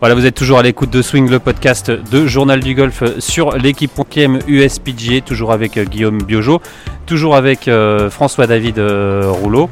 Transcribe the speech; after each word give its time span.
Voilà, 0.00 0.14
vous 0.14 0.24
êtes 0.24 0.34
toujours 0.34 0.58
à 0.58 0.62
l'écoute 0.62 0.88
de 0.88 1.02
Swing, 1.02 1.28
le 1.28 1.38
podcast 1.38 1.90
de 1.90 2.26
Journal 2.26 2.60
du 2.60 2.74
Golf 2.74 3.18
sur 3.18 3.58
l'équipe 3.58 3.90
USPG, 3.98 4.48
USPGA, 4.48 5.20
toujours 5.20 5.52
avec 5.52 5.76
euh, 5.76 5.84
Guillaume 5.84 6.22
Biojo, 6.22 6.62
toujours 7.04 7.36
avec 7.36 7.68
euh, 7.68 8.08
François-David 8.08 8.78
euh, 8.78 9.30
Rouleau, 9.30 9.68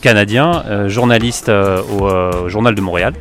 canadien, 0.00 0.88
journaliste 0.88 1.50
au 1.50 2.48
Journal 2.48 2.74
de 2.74 2.80
Montréal. 2.80 3.12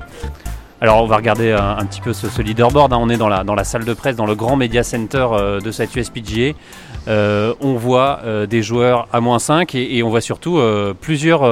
Alors 0.80 1.04
on 1.04 1.08
va 1.08 1.18
regarder 1.18 1.52
un, 1.52 1.86
petit 1.86 2.00
peu 2.00 2.14
ce, 2.14 2.42
leaderboard, 2.42 2.94
hein. 2.94 2.98
on 3.00 3.10
est 3.10 3.18
dans 3.18 3.30
la, 3.30 3.44
dans 3.44 3.56
la 3.56 3.66
salle 3.66 3.84
de 3.84 3.94
presse, 3.94 4.16
dans 4.16 4.26
le 4.26 4.36
grand 4.36 4.56
media 4.56 4.84
center 4.84 5.28
de 5.62 5.72
cette 5.72 5.94
USPGA. 5.94 6.54
on 7.08 7.76
voit 7.76 8.22
des 8.50 8.62
joueurs 8.62 9.08
à 9.12 9.20
moins 9.20 9.40
5 9.40 9.76
et, 9.76 10.04
on 10.04 10.10
voit 10.10 10.22
surtout 10.22 10.62
plusieurs 11.02 11.44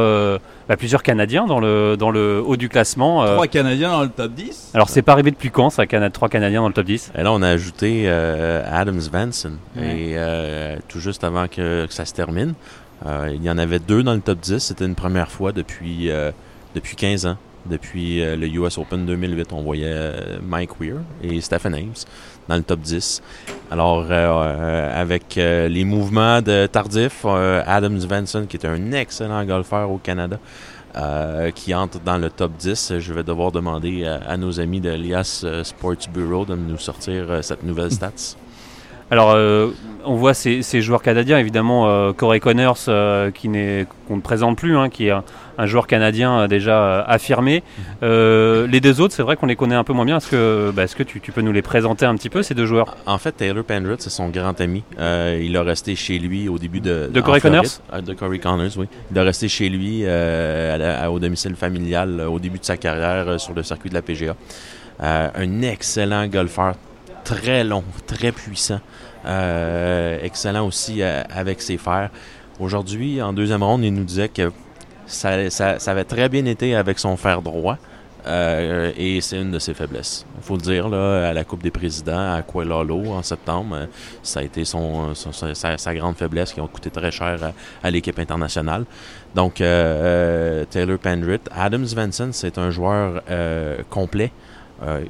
bah, 0.68 0.78
plusieurs 0.78 1.04
Canadiens 1.04 1.46
dans 1.46 1.60
le, 1.60 1.96
dans 1.98 2.12
le 2.12 2.42
haut 2.46 2.56
du 2.56 2.70
classement. 2.70 3.24
Euh. 3.24 3.34
Trois 3.34 3.48
Canadiens 3.48 3.92
dans 3.92 4.04
le 4.04 4.10
top 4.10 4.34
10 4.34 4.72
Alors 4.74 4.90
c'est 4.90 5.02
pas 5.02 5.12
arrivé 5.12 5.32
depuis 5.32 5.52
quand 5.52 5.70
ça, 5.70 5.86
trois 6.12 6.30
Canadiens 6.30 6.62
dans 6.62 6.68
le 6.68 6.74
top 6.74 6.86
10 6.86 7.12
Et 7.18 7.24
là 7.24 7.32
on 7.32 7.42
a 7.42 7.50
ajouté 7.50 8.04
euh, 8.06 8.64
Adams 8.72 9.02
Vanson, 9.12 9.54
et 9.78 10.14
euh, 10.16 10.78
tout 10.88 11.00
juste 11.00 11.24
avant 11.24 11.48
que, 11.48 11.86
ça 11.90 12.06
se 12.06 12.14
termine. 12.14 12.54
il 13.06 13.44
y 13.44 13.50
en 13.50 13.58
avait 13.58 13.80
deux 13.80 14.04
dans 14.04 14.14
le 14.14 14.22
top 14.22 14.40
10, 14.40 14.60
c'était 14.60 14.86
une 14.86 14.96
première 14.96 15.30
fois 15.30 15.52
depuis, 15.52 16.10
depuis 16.76 16.96
15 16.96 17.26
ans. 17.26 17.38
Depuis 17.66 18.20
le 18.20 18.46
US 18.48 18.78
Open 18.78 19.06
2008, 19.06 19.54
on 19.54 19.62
voyait 19.62 20.12
Mike 20.46 20.82
Weir 20.82 20.98
et 21.24 21.40
Stephen 21.40 21.74
Ames 21.76 21.94
dans 22.50 22.58
le 22.58 22.64
top 22.64 22.82
10. 22.82 23.22
Alors, 23.74 24.06
avec 24.12 25.34
les 25.36 25.84
mouvements 25.84 26.44
de 26.44 26.68
tardif, 26.68 27.26
Adams 27.26 27.98
Vanson, 27.98 28.46
qui 28.48 28.58
est 28.58 28.68
un 28.68 28.92
excellent 28.92 29.44
golfeur 29.46 29.90
au 29.90 29.98
Canada, 29.98 30.38
euh, 30.96 31.50
qui 31.50 31.74
entre 31.74 32.00
dans 32.00 32.20
le 32.20 32.30
top 32.30 32.52
10. 32.56 33.00
Je 33.00 33.14
vais 33.14 33.24
devoir 33.24 33.52
demander 33.52 34.06
à, 34.06 34.38
nos 34.38 34.60
amis 34.60 34.80
de 34.80 34.92
l'IAS 34.92 35.42
euh, 35.44 35.64
Sports 35.64 36.08
Bureau 36.14 36.46
de 36.46 36.54
nous 36.54 36.78
sortir 36.78 37.32
euh, 37.32 37.42
cette 37.42 37.64
nouvelle 37.64 37.90
stats. 37.92 38.36
Alors, 39.14 39.38
on 40.06 40.16
voit 40.16 40.34
ces, 40.34 40.82
joueurs 40.82 41.04
canadiens, 41.04 41.38
évidemment, 41.38 42.14
Corey 42.14 42.40
Connors, 42.40 42.90
qui 43.34 43.50
qu'on 44.08 44.16
ne 44.16 44.22
présente 44.22 44.58
plus, 44.58 44.76
hein, 44.76 44.90
qui 44.90 45.08
est 45.08 45.14
un 45.58 45.66
joueur 45.66 45.88
canadien 45.88 46.40
euh, 46.40 46.48
déjà 46.48 46.84
euh, 46.84 47.04
affirmé. 47.06 47.64
Mhm. 47.64 47.84
Euh, 48.04 48.68
les 48.68 48.82
deux 48.82 49.02
autres, 49.02 49.14
c'est 49.14 49.24
vrai 49.24 49.36
qu'on 49.36 49.46
les 49.46 49.56
connaît 49.56 49.76
un 49.76 49.84
peu 49.84 49.94
moins 49.94 50.06
bien. 50.06 50.18
Est-ce 50.18 50.28
que, 50.28 50.72
bah, 50.72 50.84
est-ce 50.84 50.96
que 50.96 51.04
tu, 51.04 51.20
peux 51.20 51.42
nous 51.42 51.52
les 51.52 51.62
présenter 51.62 52.06
un 52.06 52.16
petit 52.16 52.30
peu, 52.30 52.44
ces 52.44 52.54
deux 52.54 52.66
joueurs? 52.66 52.96
En 53.06 53.18
fait, 53.18 53.34
Taylor 53.34 53.64
Pendrith, 53.64 54.02
c'est 54.02 54.10
son 54.10 54.30
grand 54.30 54.60
ami. 54.62 54.84
il 55.00 55.56
a 55.58 55.64
resté 55.64 55.96
chez 55.96 56.20
lui 56.20 56.48
au 56.48 56.58
début 56.58 56.80
de. 56.80 57.10
De 57.12 57.22
Corey 57.22 57.42
Connors? 57.42 57.64
De 58.06 58.14
Corey 58.14 58.40
Connors, 58.40 58.78
oui. 58.78 58.88
Il 59.12 59.20
a 59.20 59.24
resté 59.24 59.48
chez 59.48 59.70
lui 59.70 60.06
au 60.06 61.20
domicile 61.20 61.56
familial 61.56 62.22
au 62.22 62.40
début 62.40 62.60
de 62.60 62.66
sa 62.66 62.78
carrière 62.78 63.40
sur 63.40 63.54
le 63.54 63.64
circuit 63.64 63.90
de 63.90 63.96
la 63.96 64.02
PGA. 64.02 64.36
un 65.00 65.62
excellent 65.62 66.28
golfeur, 66.28 66.76
très 67.24 67.64
long, 67.64 67.84
très 68.08 68.32
puissant. 68.32 68.80
Excellent 69.26 70.66
aussi 70.66 71.02
avec 71.04 71.62
ses 71.62 71.78
fers. 71.78 72.10
Aujourd'hui, 72.60 73.22
en 73.22 73.34
deuxième 73.34 73.64
ronde, 73.64 73.84
il 73.84 73.94
nous 73.94 74.04
disait 74.04 74.30
que 74.30 74.52
ça, 75.08 75.50
ça, 75.50 75.78
avait 75.92 76.04
très 76.04 76.30
bien 76.30 76.46
été 76.46 76.76
avec 76.76 77.00
son 77.00 77.18
fer 77.18 77.42
droit. 77.42 77.78
Euh, 78.26 78.92
et 78.98 79.20
c'est 79.20 79.42
une 79.42 79.52
de 79.52 79.60
ses 79.60 79.74
faiblesses. 79.74 80.26
Il 80.38 80.44
faut 80.44 80.56
le 80.56 80.62
dire, 80.62 80.88
là, 80.88 81.30
à 81.30 81.34
la 81.34 81.44
Coupe 81.44 81.62
des 81.62 81.72
Présidents, 81.72 82.34
à 82.36 82.42
Kuala-Lolo, 82.42 83.12
en 83.12 83.22
septembre, 83.22 83.76
euh, 83.76 83.86
ça 84.22 84.40
a 84.40 84.44
été 84.44 84.64
son, 84.64 85.14
sa, 85.14 85.96
grande 85.96 86.16
faiblesse 86.16 86.54
qui 86.54 86.62
a 86.62 86.68
coûté 86.68 86.90
très 86.90 87.12
cher 87.12 87.52
à, 87.84 87.92
l'équipe 87.92 88.18
internationale. 88.18 88.86
Donc, 89.36 89.60
euh, 89.60 90.64
Taylor 90.70 91.00
Pendrit. 91.00 91.42
Adams 91.52 91.86
Vanson, 91.86 92.30
c'est 92.32 92.58
un 92.58 92.70
joueur 92.70 93.22
complet. 93.90 94.32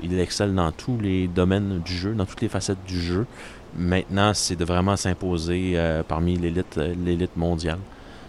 il 0.02 0.20
excelle 0.20 0.56
dans 0.56 0.72
tous 0.72 0.98
les 1.00 1.28
domaines 1.28 1.80
du 1.80 1.94
jeu, 1.94 2.14
dans 2.14 2.26
toutes 2.26 2.42
les 2.42 2.50
facettes 2.50 2.84
du 2.88 3.00
jeu. 3.00 3.28
Maintenant, 3.76 4.34
c'est 4.34 4.56
de 4.56 4.66
vraiment 4.66 4.96
s'imposer 4.96 5.78
parmi 6.08 6.38
l'élite 6.38 7.36
mondiale. 7.36 7.80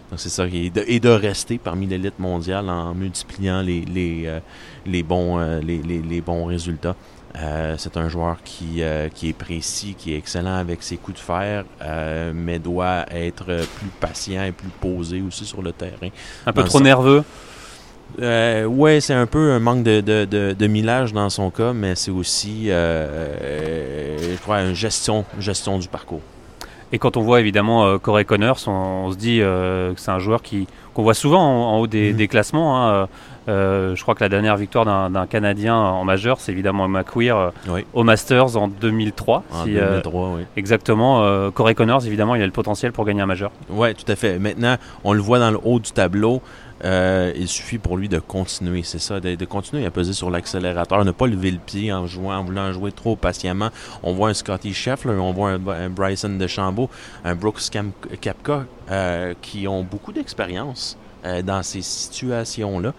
Donc 0.09 0.19
c'est 0.19 0.29
ça, 0.29 0.45
et 0.45 0.69
de, 0.69 0.83
et 0.87 0.99
de, 0.99 1.09
rester 1.09 1.57
parmi 1.57 1.87
l'élite 1.87 2.19
mondiale 2.19 2.69
en 2.69 2.93
multipliant 2.93 3.61
les, 3.61 3.81
les, 3.81 4.23
euh, 4.27 4.39
les 4.85 5.01
bons, 5.01 5.39
euh, 5.39 5.59
les, 5.61 5.79
les, 5.79 6.21
bons 6.21 6.45
résultats. 6.45 6.95
Euh, 7.37 7.75
c'est 7.77 7.97
un 7.97 8.07
joueur 8.07 8.37
qui, 8.43 8.81
qui 9.13 9.29
est 9.29 9.33
précis, 9.33 9.95
qui 9.97 10.13
est 10.13 10.17
excellent 10.17 10.55
avec 10.55 10.83
ses 10.83 10.97
coups 10.97 11.19
de 11.19 11.23
fer, 11.23 11.65
mais 12.33 12.59
doit 12.59 13.05
être 13.11 13.65
plus 13.75 13.89
patient 13.99 14.43
et 14.43 14.51
plus 14.51 14.69
posé 14.79 15.21
aussi 15.21 15.45
sur 15.45 15.61
le 15.61 15.73
terrain. 15.73 16.09
Un 16.45 16.53
peu 16.53 16.63
trop 16.63 16.79
nerveux 16.79 17.23
euh, 18.21 18.65
ouais, 18.65 19.01
c'est 19.01 19.13
un 19.13 19.25
peu 19.25 19.51
un 19.51 19.59
manque 19.59 19.83
de, 19.83 20.01
de, 20.01 20.25
de, 20.25 20.55
de 20.57 20.67
millage 20.67 21.13
dans 21.13 21.29
son 21.29 21.49
cas, 21.49 21.73
mais 21.73 21.95
c'est 21.95 22.11
aussi, 22.11 22.67
je 22.67 24.37
crois, 24.41 24.61
une 24.61 24.73
gestion, 24.73 25.25
gestion 25.39 25.79
du 25.79 25.87
parcours. 25.87 26.21
Et 26.91 26.97
quand 26.97 27.17
on 27.17 27.21
voit 27.21 27.39
évidemment 27.39 27.85
euh, 27.85 27.97
Corey 27.97 28.25
Connors, 28.25 28.59
on, 28.67 29.11
se 29.11 29.17
dit 29.17 29.39
euh, 29.41 29.93
que 29.93 29.99
c'est 29.99 30.11
un 30.11 30.19
joueur 30.19 30.41
qui, 30.41 30.67
qu'on 30.93 31.03
voit 31.03 31.13
souvent 31.13 31.41
en, 31.41 31.79
haut 31.79 31.87
des, 31.87 32.13
mhm. 32.13 32.27
classements. 32.27 32.87
Hein. 32.87 33.07
Euh, 33.47 33.95
je 33.95 34.01
crois 34.01 34.15
que 34.15 34.23
la 34.23 34.29
dernière 34.29 34.55
victoire 34.55 34.85
d'un, 34.85 35.27
Canadien 35.27 35.75
en 35.75 36.03
majeur, 36.03 36.39
c'est 36.39 36.51
évidemment 36.51 36.87
McQueer 36.87 37.51
au 37.93 38.03
Masters 38.03 38.55
en 38.55 38.67
2003. 38.67 39.43
En 39.51 39.65
2003, 39.65 40.29
oui. 40.35 40.41
Exactement. 40.57 41.51
Corey 41.51 41.75
Connors, 41.75 42.05
évidemment, 42.05 42.35
il 42.35 42.41
a 42.41 42.45
le 42.45 42.51
potentiel 42.51 42.91
pour 42.91 43.05
gagner 43.05 43.21
un 43.21 43.27
majeur. 43.27 43.51
Oui, 43.69 43.93
tout 43.93 44.09
à 44.11 44.15
fait. 44.15 44.39
Maintenant, 44.39 44.77
on 45.03 45.13
le 45.13 45.21
voit 45.21 45.39
dans 45.39 45.51
le 45.51 45.59
haut 45.63 45.79
du 45.79 45.91
tableau. 45.91 46.41
Euh, 46.85 47.33
il 47.35 47.47
suffit 47.47 47.79
pour 47.79 47.97
lui 47.97 48.09
de 48.09 48.19
continuer, 48.19 48.83
c'est 48.83 48.99
ça, 48.99 49.19
de, 49.19 49.45
continuer 49.45 49.85
à 49.85 49.91
peser 49.91 50.13
sur 50.13 50.29
l'accélérateur, 50.29 51.03
ne 51.03 51.11
pas 51.11 51.25
lever 51.25 51.49
le 51.49 51.57
pied 51.57 51.91
en 51.91 52.05
jouant, 52.05 52.35
en 52.35 52.43
voulant 52.43 52.71
jouer 52.71 52.91
trop 52.91 53.15
patiemment. 53.15 53.69
On 54.03 54.13
voit 54.13 54.29
un 54.29 54.33
Scotty 54.33 54.73
Scheffler, 54.73 55.15
on 55.15 55.33
voit 55.33 55.51
un, 55.51 55.89
Bryson 55.89 56.29
DeChambeau, 56.29 56.89
un 57.23 57.33
Brooks 57.33 57.71
Kapka 58.21 58.65
euh, 58.91 59.33
qui 59.41 59.67
ont 59.67 59.83
beaucoup 59.83 60.11
d'expérience 60.11 60.97
euh, 61.25 61.41
dans 61.41 61.63
ces 61.63 61.81
situations-là 61.81 62.93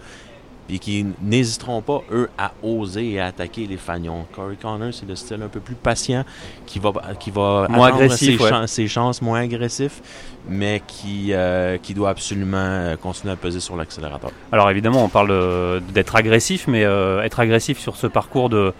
et 0.68 0.78
qui 0.78 1.06
n'hésiteront 1.22 1.80
pas, 1.80 2.02
eux, 2.10 2.28
à 2.36 2.52
oser 2.62 3.12
et 3.12 3.20
à 3.20 3.26
attaquer 3.26 3.66
les 3.66 3.76
fagnons. 3.76 4.26
Corey 4.34 4.56
Connor, 4.60 4.92
c'est 4.92 5.08
le 5.08 5.14
style 5.14 5.42
un 5.42 5.48
peu 5.48 5.60
plus 5.60 5.74
patient, 5.74 6.24
qui 6.66 6.78
va, 6.78 6.92
qui 7.18 7.30
va 7.30 7.66
moins 7.70 7.88
agressif, 7.88 8.40
ses, 8.66 8.88
chances, 8.88 9.22
moins 9.22 9.40
agressif, 9.40 10.02
mais 10.48 10.82
qui, 10.86 11.32
euh, 11.32 11.78
qui 11.78 11.94
doit 11.94 12.10
absolument 12.10 12.56
euh, 12.58 12.96
continuer 12.96 13.32
à 13.32 13.36
peser 13.36 13.60
sur 13.60 13.76
l'accélérateur. 13.76 14.30
Alors 14.50 14.70
évidemment, 14.70 15.04
on 15.04 15.08
parle 15.08 15.80
d'être 15.92 16.16
agressif, 16.16 16.66
mais 16.66 16.84
euh, 16.84 17.22
être 17.22 17.40
agressif 17.40 17.78
sur 17.78 17.96
ce 17.96 18.06
parcours 18.06 18.48
de 18.48 18.72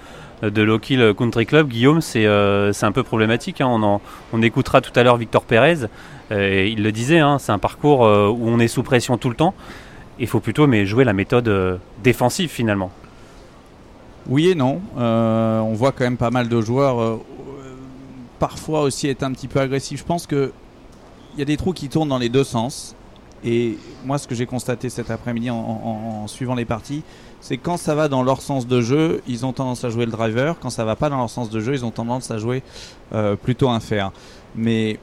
de 0.43 0.61
Lockheed 0.61 1.17
Country 1.17 1.47
Club, 1.47 1.69
Guillaume, 1.69 2.03
c'est 2.03 2.27
un 2.27 2.93
peu 2.93 3.03
problématique. 3.03 3.63
Hein. 3.63 3.69
On, 3.69 4.01
on 4.35 4.43
écoutera 4.43 4.83
tout 4.83 4.93
à 4.95 5.03
l'heure 5.03 5.17
Victor 5.17 5.45
Pérez. 5.45 5.87
il 6.31 6.83
le 6.83 6.93
disait, 6.93 7.21
hein, 7.21 7.39
c'est 7.39 7.53
un 7.53 7.59
parcours 7.59 8.01
où 8.01 8.47
on 8.47 8.59
est 8.59 8.69
sous 8.69 8.83
pression 8.83 9.17
tout 9.17 9.31
le 9.31 9.35
temps 9.35 9.55
il 10.19 10.27
faut 10.27 10.41
plutôt 10.41 10.71
jouer 10.85 11.05
la 11.05 11.13
méthode 11.13 11.49
euh, 11.49 11.77
défensive 12.03 12.51
finalement. 12.51 12.91
Oui 14.29 14.49
et 14.49 14.55
non. 14.55 14.81
Euh, 14.99 15.61
on 15.61 15.75
voit 15.75 15.93
quand 15.93 16.05
même 16.05 16.17
pas 16.17 16.31
mal 16.31 16.49
de 16.49 16.61
joueurs 16.61 17.01
euh, 17.01 17.21
parfois 18.39 18.83
aussi 18.83 19.09
être 19.09 19.23
un 19.23 19.33
petit 19.33 19.49
peu 19.49 19.61
agressifs. 19.61 20.01
Je 20.01 20.05
pense 20.05 20.27
que 20.27 20.53
il 21.35 21.41
y 21.41 21.43
a 21.43 21.45
des 21.45 21.57
trous 21.57 21.75
qui 21.75 21.89
tournent 21.89 22.09
dans 22.09 22.19
les 22.19 22.31
deux 22.31 22.45
sens. 22.45 22.95
Et 23.45 23.77
moi, 24.07 24.17
ce 24.17 24.27
que 24.27 24.35
j'ai 24.35 24.47
constaté 24.47 24.89
cet 24.89 25.11
après-midi 25.11 25.51
en, 25.51 26.27
suivant 26.27 26.55
les 26.55 26.65
parties, 26.65 27.03
c'est 27.43 27.59
quand 27.59 27.77
ça 27.77 27.95
va 27.95 28.09
dans 28.09 28.23
leur 28.23 28.41
sens 28.41 28.67
de 28.67 28.81
jeu, 28.81 29.21
ils 29.29 29.45
ont 29.45 29.53
tendance 29.53 29.85
à 29.85 29.91
jouer 29.91 30.07
le 30.07 30.11
driver. 30.11 30.59
Quand 30.59 30.71
ça 30.71 30.87
va 30.87 30.97
pas 30.97 31.11
dans 31.11 31.19
leur 31.19 31.29
sens 31.29 31.51
de 31.51 31.61
jeu, 31.61 31.75
ils 31.75 31.85
ont 31.85 31.91
tendance 31.91 32.31
à 32.31 32.39
jouer 32.39 32.63
plutôt 33.43 33.69
un 33.69 33.81
fer. 33.81 34.11
Mais 34.57 34.99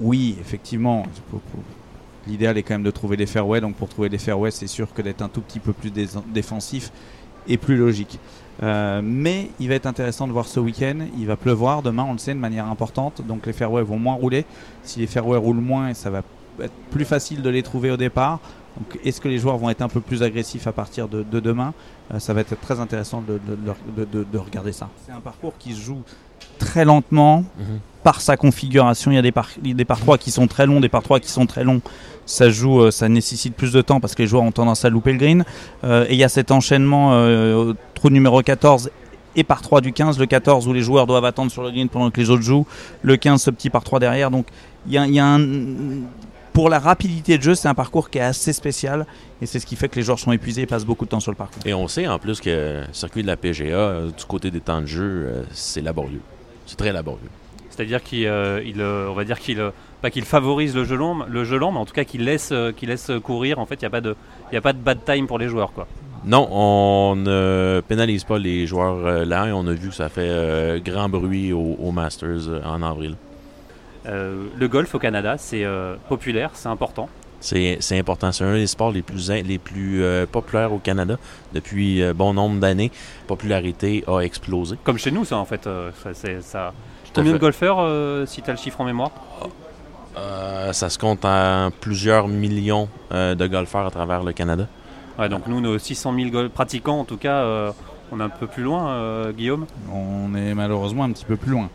oui, 0.00 0.36
effectivement, 0.40 1.04
L'idéal 2.28 2.58
est 2.58 2.62
quand 2.62 2.74
même 2.74 2.82
de 2.82 2.90
trouver 2.90 3.16
des 3.16 3.26
fairways. 3.26 3.60
Donc 3.60 3.74
pour 3.74 3.88
trouver 3.88 4.08
des 4.08 4.18
fairways, 4.18 4.50
c'est 4.50 4.66
sûr 4.66 4.92
que 4.92 5.02
d'être 5.02 5.22
un 5.22 5.28
tout 5.28 5.40
petit 5.40 5.60
peu 5.60 5.72
plus 5.72 5.90
défensif 5.90 6.92
est 7.48 7.56
plus 7.56 7.76
logique. 7.76 8.18
Euh, 8.62 9.00
mais 9.02 9.50
il 9.60 9.68
va 9.68 9.74
être 9.74 9.86
intéressant 9.86 10.26
de 10.26 10.32
voir 10.32 10.46
ce 10.46 10.60
week-end. 10.60 11.06
Il 11.16 11.26
va 11.26 11.36
pleuvoir 11.36 11.82
demain, 11.82 12.04
on 12.08 12.12
le 12.12 12.18
sait, 12.18 12.34
de 12.34 12.38
manière 12.38 12.66
importante. 12.66 13.22
Donc 13.26 13.46
les 13.46 13.52
fairways 13.52 13.82
vont 13.82 13.98
moins 13.98 14.14
rouler. 14.14 14.44
Si 14.82 15.00
les 15.00 15.06
fairways 15.06 15.38
roulent 15.38 15.56
moins, 15.56 15.94
ça 15.94 16.10
va 16.10 16.22
être 16.60 16.74
plus 16.90 17.04
facile 17.04 17.42
de 17.42 17.50
les 17.50 17.62
trouver 17.62 17.90
au 17.90 17.96
départ. 17.96 18.40
Donc 18.78 18.98
est-ce 19.04 19.20
que 19.20 19.28
les 19.28 19.38
joueurs 19.38 19.58
vont 19.58 19.70
être 19.70 19.82
un 19.82 19.88
peu 19.88 20.00
plus 20.00 20.22
agressifs 20.22 20.66
à 20.66 20.72
partir 20.72 21.08
de, 21.08 21.24
demain 21.40 21.74
euh, 22.14 22.18
Ça 22.18 22.32
va 22.32 22.40
être 22.40 22.58
très 22.60 22.80
intéressant 22.80 23.22
de, 23.22 23.40
de 24.12 24.38
regarder 24.38 24.72
ça. 24.72 24.88
C'est 25.06 25.12
un 25.12 25.20
parcours 25.20 25.54
qui 25.58 25.72
se 25.72 25.80
joue 25.80 26.02
très 26.58 26.84
lentement 26.84 27.44
mhm. 27.58 27.80
par 28.02 28.20
sa 28.20 28.36
configuration. 28.36 29.10
Il 29.10 29.14
y 29.14 29.18
a 29.18 29.22
des 29.22 29.32
par, 29.32 29.48
des 29.62 29.84
par 29.84 30.00
3 30.00 30.18
qui 30.18 30.30
sont 30.30 30.46
très 30.46 30.66
longs, 30.66 30.80
des 30.80 30.88
par 30.88 31.02
3 31.02 31.20
qui 31.20 31.30
sont 31.30 31.46
très 31.46 31.64
longs. 31.64 31.80
Ça 32.26 32.50
joue, 32.50 32.82
euh, 32.82 32.90
ça 32.90 33.08
nécessite 33.08 33.54
plus 33.54 33.72
de 33.72 33.80
temps 33.80 34.00
parce 34.00 34.14
que 34.14 34.22
les 34.22 34.28
joueurs 34.28 34.42
ont 34.42 34.52
tendance 34.52 34.84
à 34.84 34.90
louper 34.90 35.12
le 35.12 35.18
green. 35.18 35.44
Euh, 35.84 36.04
et 36.08 36.14
il 36.14 36.18
y 36.18 36.24
a 36.24 36.28
cet 36.28 36.50
enchaînement 36.50 37.12
euh, 37.12 37.54
au 37.54 37.74
trou 37.94 38.10
numéro 38.10 38.42
14 38.42 38.90
et 39.36 39.44
par 39.44 39.62
3 39.62 39.80
du 39.80 39.92
15, 39.92 40.18
le 40.18 40.26
14 40.26 40.66
où 40.66 40.72
les 40.72 40.80
joueurs 40.80 41.06
doivent 41.06 41.24
attendre 41.24 41.50
sur 41.50 41.62
le 41.62 41.70
green 41.70 41.88
pendant 41.88 42.10
que 42.10 42.20
les 42.20 42.28
autres 42.28 42.42
jouent, 42.42 42.66
le 43.02 43.16
15 43.16 43.40
ce 43.40 43.50
petit 43.50 43.70
par 43.70 43.84
3 43.84 44.00
derrière. 44.00 44.30
Donc 44.30 44.46
il 44.86 44.94
y 44.94 45.18
a, 45.18 45.24
un 45.24 45.38
pour 46.58 46.70
la 46.70 46.80
rapidité 46.80 47.38
de 47.38 47.42
jeu, 47.44 47.54
c'est 47.54 47.68
un 47.68 47.74
parcours 47.74 48.10
qui 48.10 48.18
est 48.18 48.20
assez 48.20 48.52
spécial 48.52 49.06
et 49.40 49.46
c'est 49.46 49.60
ce 49.60 49.64
qui 49.64 49.76
fait 49.76 49.88
que 49.88 49.94
les 49.94 50.02
joueurs 50.02 50.18
sont 50.18 50.32
épuisés 50.32 50.62
et 50.62 50.66
passent 50.66 50.84
beaucoup 50.84 51.04
de 51.04 51.10
temps 51.10 51.20
sur 51.20 51.30
le 51.30 51.36
parcours. 51.36 51.62
Et 51.64 51.72
on 51.72 51.86
sait 51.86 52.08
en 52.08 52.18
plus 52.18 52.40
que 52.40 52.82
le 52.84 52.92
circuit 52.92 53.22
de 53.22 53.28
la 53.28 53.36
PGA, 53.36 53.76
euh, 53.76 54.06
du 54.10 54.24
côté 54.24 54.50
des 54.50 54.58
temps 54.58 54.80
de 54.80 54.86
jeu, 54.86 55.04
euh, 55.04 55.42
c'est 55.52 55.82
laborieux. 55.82 56.20
C'est 56.66 56.74
très 56.76 56.92
laborieux. 56.92 57.30
C'est-à-dire 57.70 58.02
qu'il, 58.02 58.26
euh, 58.26 58.60
il, 58.66 58.82
on 58.82 59.12
va 59.12 59.22
dire 59.22 59.38
qu'il, 59.38 59.62
pas 60.02 60.10
qu'il 60.10 60.24
favorise 60.24 60.74
le 60.74 60.82
jeu 60.82 60.96
long, 60.96 61.18
le 61.28 61.44
jeu 61.44 61.58
lent, 61.58 61.70
mais 61.70 61.78
en 61.78 61.86
tout 61.86 61.94
cas 61.94 62.02
qu'il 62.02 62.24
laisse, 62.24 62.52
qu'il 62.76 62.88
laisse 62.88 63.12
courir. 63.22 63.60
En 63.60 63.64
fait, 63.66 63.76
il 63.76 63.84
n'y 63.84 63.86
a 63.86 63.90
pas 63.90 64.00
de, 64.00 64.16
il 64.50 64.56
y 64.56 64.58
a 64.58 64.60
pas 64.60 64.72
de 64.72 64.78
bad 64.78 65.04
time 65.04 65.28
pour 65.28 65.38
les 65.38 65.46
joueurs, 65.46 65.72
quoi. 65.72 65.86
Non, 66.24 66.48
on 66.50 67.14
ne 67.14 67.80
pénalise 67.86 68.24
pas 68.24 68.40
les 68.40 68.66
joueurs 68.66 69.24
lents 69.24 69.46
et 69.46 69.52
on 69.52 69.64
a 69.68 69.74
vu 69.74 69.90
que 69.90 69.94
ça 69.94 70.08
fait 70.08 70.28
euh, 70.28 70.80
grand 70.80 71.08
bruit 71.08 71.52
au, 71.52 71.76
au 71.78 71.92
Masters 71.92 72.48
en 72.64 72.82
avril. 72.82 73.14
Euh, 74.08 74.46
le 74.56 74.68
golf 74.68 74.94
au 74.94 74.98
Canada, 74.98 75.36
c'est 75.38 75.64
euh, 75.64 75.96
populaire, 76.08 76.50
c'est 76.54 76.68
important. 76.68 77.08
C'est 77.40 77.78
important. 77.92 78.32
C'est 78.32 78.42
un 78.44 78.54
des 78.54 78.66
sports 78.66 78.90
les 78.90 79.02
plus, 79.02 79.30
in- 79.30 79.42
les 79.42 79.58
plus 79.58 80.02
euh, 80.02 80.26
populaires 80.26 80.72
au 80.72 80.78
Canada 80.78 81.16
depuis 81.52 82.02
euh, 82.02 82.12
bon 82.12 82.34
nombre 82.34 82.58
d'années. 82.58 82.90
Popularité 83.28 84.02
a 84.08 84.20
explosé. 84.20 84.76
Comme 84.82 84.98
chez 84.98 85.12
nous, 85.12 85.24
ça, 85.24 85.36
en 85.36 85.44
fait. 85.44 85.66
euh, 85.68 85.90
ça, 86.02 86.12
ça- 86.40 86.66
à 86.68 86.72
Combien 87.14 87.32
de 87.34 87.38
golfeurs, 87.38 87.78
euh, 87.80 88.26
si 88.26 88.42
tu 88.42 88.50
as 88.50 88.54
le 88.54 88.58
chiffre 88.58 88.80
en 88.80 88.84
mémoire? 88.84 89.10
Euh, 90.16 90.72
ça 90.72 90.88
se 90.90 90.98
compte 90.98 91.24
en 91.24 91.70
plusieurs 91.80 92.26
millions 92.28 92.88
euh, 93.12 93.34
de 93.34 93.46
golfeurs 93.46 93.86
à 93.86 93.90
travers 93.90 94.24
le 94.24 94.32
Canada. 94.32 94.66
Ouais, 95.18 95.28
donc 95.28 95.46
nous, 95.46 95.60
nos 95.60 95.78
600 95.78 96.14
000 96.14 96.30
gol- 96.30 96.50
pratiquants, 96.50 97.00
en 97.00 97.04
tout 97.04 97.16
cas, 97.16 97.42
euh, 97.42 97.70
on 98.10 98.20
est 98.20 98.22
un 98.24 98.28
peu 98.28 98.46
plus 98.46 98.62
loin, 98.62 98.88
euh, 98.90 99.32
Guillaume? 99.32 99.66
On 99.92 100.34
est 100.34 100.54
malheureusement 100.54 101.04
un 101.04 101.12
petit 101.12 101.24
peu 101.24 101.36
plus 101.36 101.52
loin. 101.52 101.68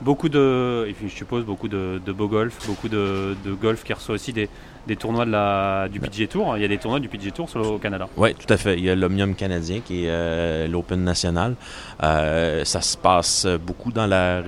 Beaucoup 0.00 0.28
de, 0.28 0.86
et 0.88 0.92
puis 0.94 1.08
je 1.08 1.14
suppose 1.14 1.44
beaucoup 1.44 1.68
de, 1.68 2.00
de 2.04 2.12
beau 2.12 2.26
golf, 2.26 2.66
beaucoup 2.66 2.88
de, 2.88 3.36
de 3.44 3.52
golf 3.52 3.84
qui 3.84 3.92
reçoit 3.92 4.14
aussi 4.14 4.32
des, 4.32 4.48
des 4.86 4.96
tournois 4.96 5.24
de 5.24 5.30
la, 5.30 5.88
du 5.88 6.00
PGA 6.00 6.26
Tour. 6.26 6.56
Il 6.56 6.62
y 6.62 6.64
a 6.64 6.68
des 6.68 6.78
tournois 6.78 7.00
du 7.00 7.08
PGA 7.08 7.30
Tour 7.30 7.48
sur 7.50 7.74
au 7.74 7.78
Canada. 7.78 8.08
Oui, 8.16 8.34
tout 8.34 8.52
à 8.52 8.56
fait. 8.56 8.78
Il 8.78 8.84
y 8.84 8.90
a 8.90 8.94
l'Omnium 8.94 9.34
canadien 9.34 9.80
qui 9.80 10.06
est 10.06 10.10
euh, 10.10 10.66
l'Open 10.68 11.04
national. 11.04 11.54
Euh, 12.02 12.64
ça 12.64 12.80
se 12.80 12.96
passe 12.96 13.46
beaucoup 13.64 13.92
dans 13.92 14.06
la, 14.06 14.42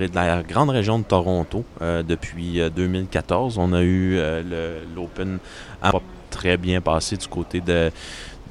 grande 0.48 0.70
région 0.70 0.98
de 0.98 1.04
Toronto 1.04 1.64
euh, 1.80 2.02
depuis 2.02 2.60
euh, 2.60 2.70
2014. 2.70 3.58
On 3.58 3.72
a 3.72 3.82
eu 3.82 4.18
l'Open 4.96 5.38
très 6.30 6.56
bien 6.56 6.80
passé 6.80 7.16
du 7.16 7.28
côté 7.28 7.60
de, 7.60 7.90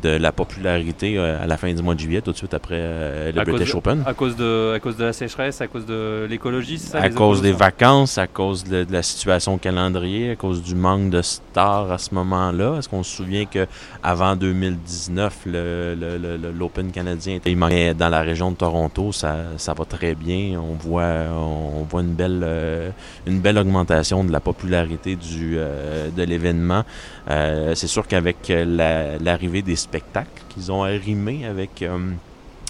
de 0.01 0.09
la 0.09 0.31
popularité 0.31 1.18
euh, 1.18 1.42
à 1.42 1.48
la 1.48 1.57
fin 1.57 1.71
du 1.74 1.81
mois 1.81 1.95
de 1.95 2.00
juillet, 2.00 2.21
tout 2.21 2.31
de 2.31 2.38
suite 2.38 2.53
après 2.53 2.75
euh, 2.77 3.31
le 3.31 3.39
À 3.39 3.44
British 3.44 3.71
de- 3.71 3.77
Open. 3.77 4.03
À 4.06 4.13
cause 4.13 4.36
de, 4.36 4.74
à 4.75 4.80
cause 4.80 4.98
de 4.98 5.03
la 5.06 5.13
sécheresse, 5.13 5.62
à 5.62 5.68
cause 5.68 5.86
de 5.86 6.27
l'écologie, 6.30 6.77
c'est 6.77 6.92
ça 6.92 7.00
À 7.01 7.09
cause 7.09 7.42
des 7.42 7.51
vacances, 7.51 8.18
à 8.18 8.27
cause 8.27 8.63
de, 8.63 8.83
de 8.83 8.92
la 8.94 9.03
situation 9.03 9.57
calendrier, 9.57 10.31
à 10.31 10.36
cause 10.36 10.62
du 10.63 10.75
manque 10.75 11.09
de 11.09 11.21
stars 11.21 11.92
à 11.92 11.98
ce 11.98 12.13
moment-là. 12.15 12.77
Est-ce 12.80 12.89
qu'on 12.89 13.03
se 13.03 13.15
souvient 13.15 13.45
que 13.45 13.68
avant 14.03 14.36
2019, 14.36 15.39
le- 15.45 15.95
le- 15.95 16.18
le- 16.18 16.38
le- 16.38 16.51
l'Open 16.51 16.92
canadien 16.92 17.36
était 17.36 17.53
manquait 17.56 17.94
dans 17.94 18.09
la 18.09 18.21
région 18.21 18.51
de 18.51 18.56
Toronto, 18.57 19.12
ça, 19.12 19.36
ça 19.57 19.74
va 19.74 19.86
très 19.86 20.15
bien. 20.15 20.59
On 20.59 20.74
voit, 20.75 21.03
on 21.33 21.83
voit 21.89 22.01
une 22.01 22.13
belle, 22.13 22.42
euh, 22.44 22.89
une 23.27 23.39
belle 23.39 23.57
augmentation 23.57 24.24
de 24.24 24.31
la 24.31 24.39
popularité 24.39 25.15
du, 25.15 25.56
euh, 25.57 26.09
de 26.15 26.24
l'événement. 26.24 26.83
Euh, 27.30 27.75
C'est 27.75 27.88
sûr 27.88 28.07
qu'avec 28.07 28.38
la- 28.50 29.18
l'arrivée 29.18 29.62
des 29.62 29.75
spectacles 29.91 30.41
qu'ils 30.49 30.71
ont 30.71 30.83
arrimés 30.83 31.45
avec 31.45 31.81
euh, 31.81 31.97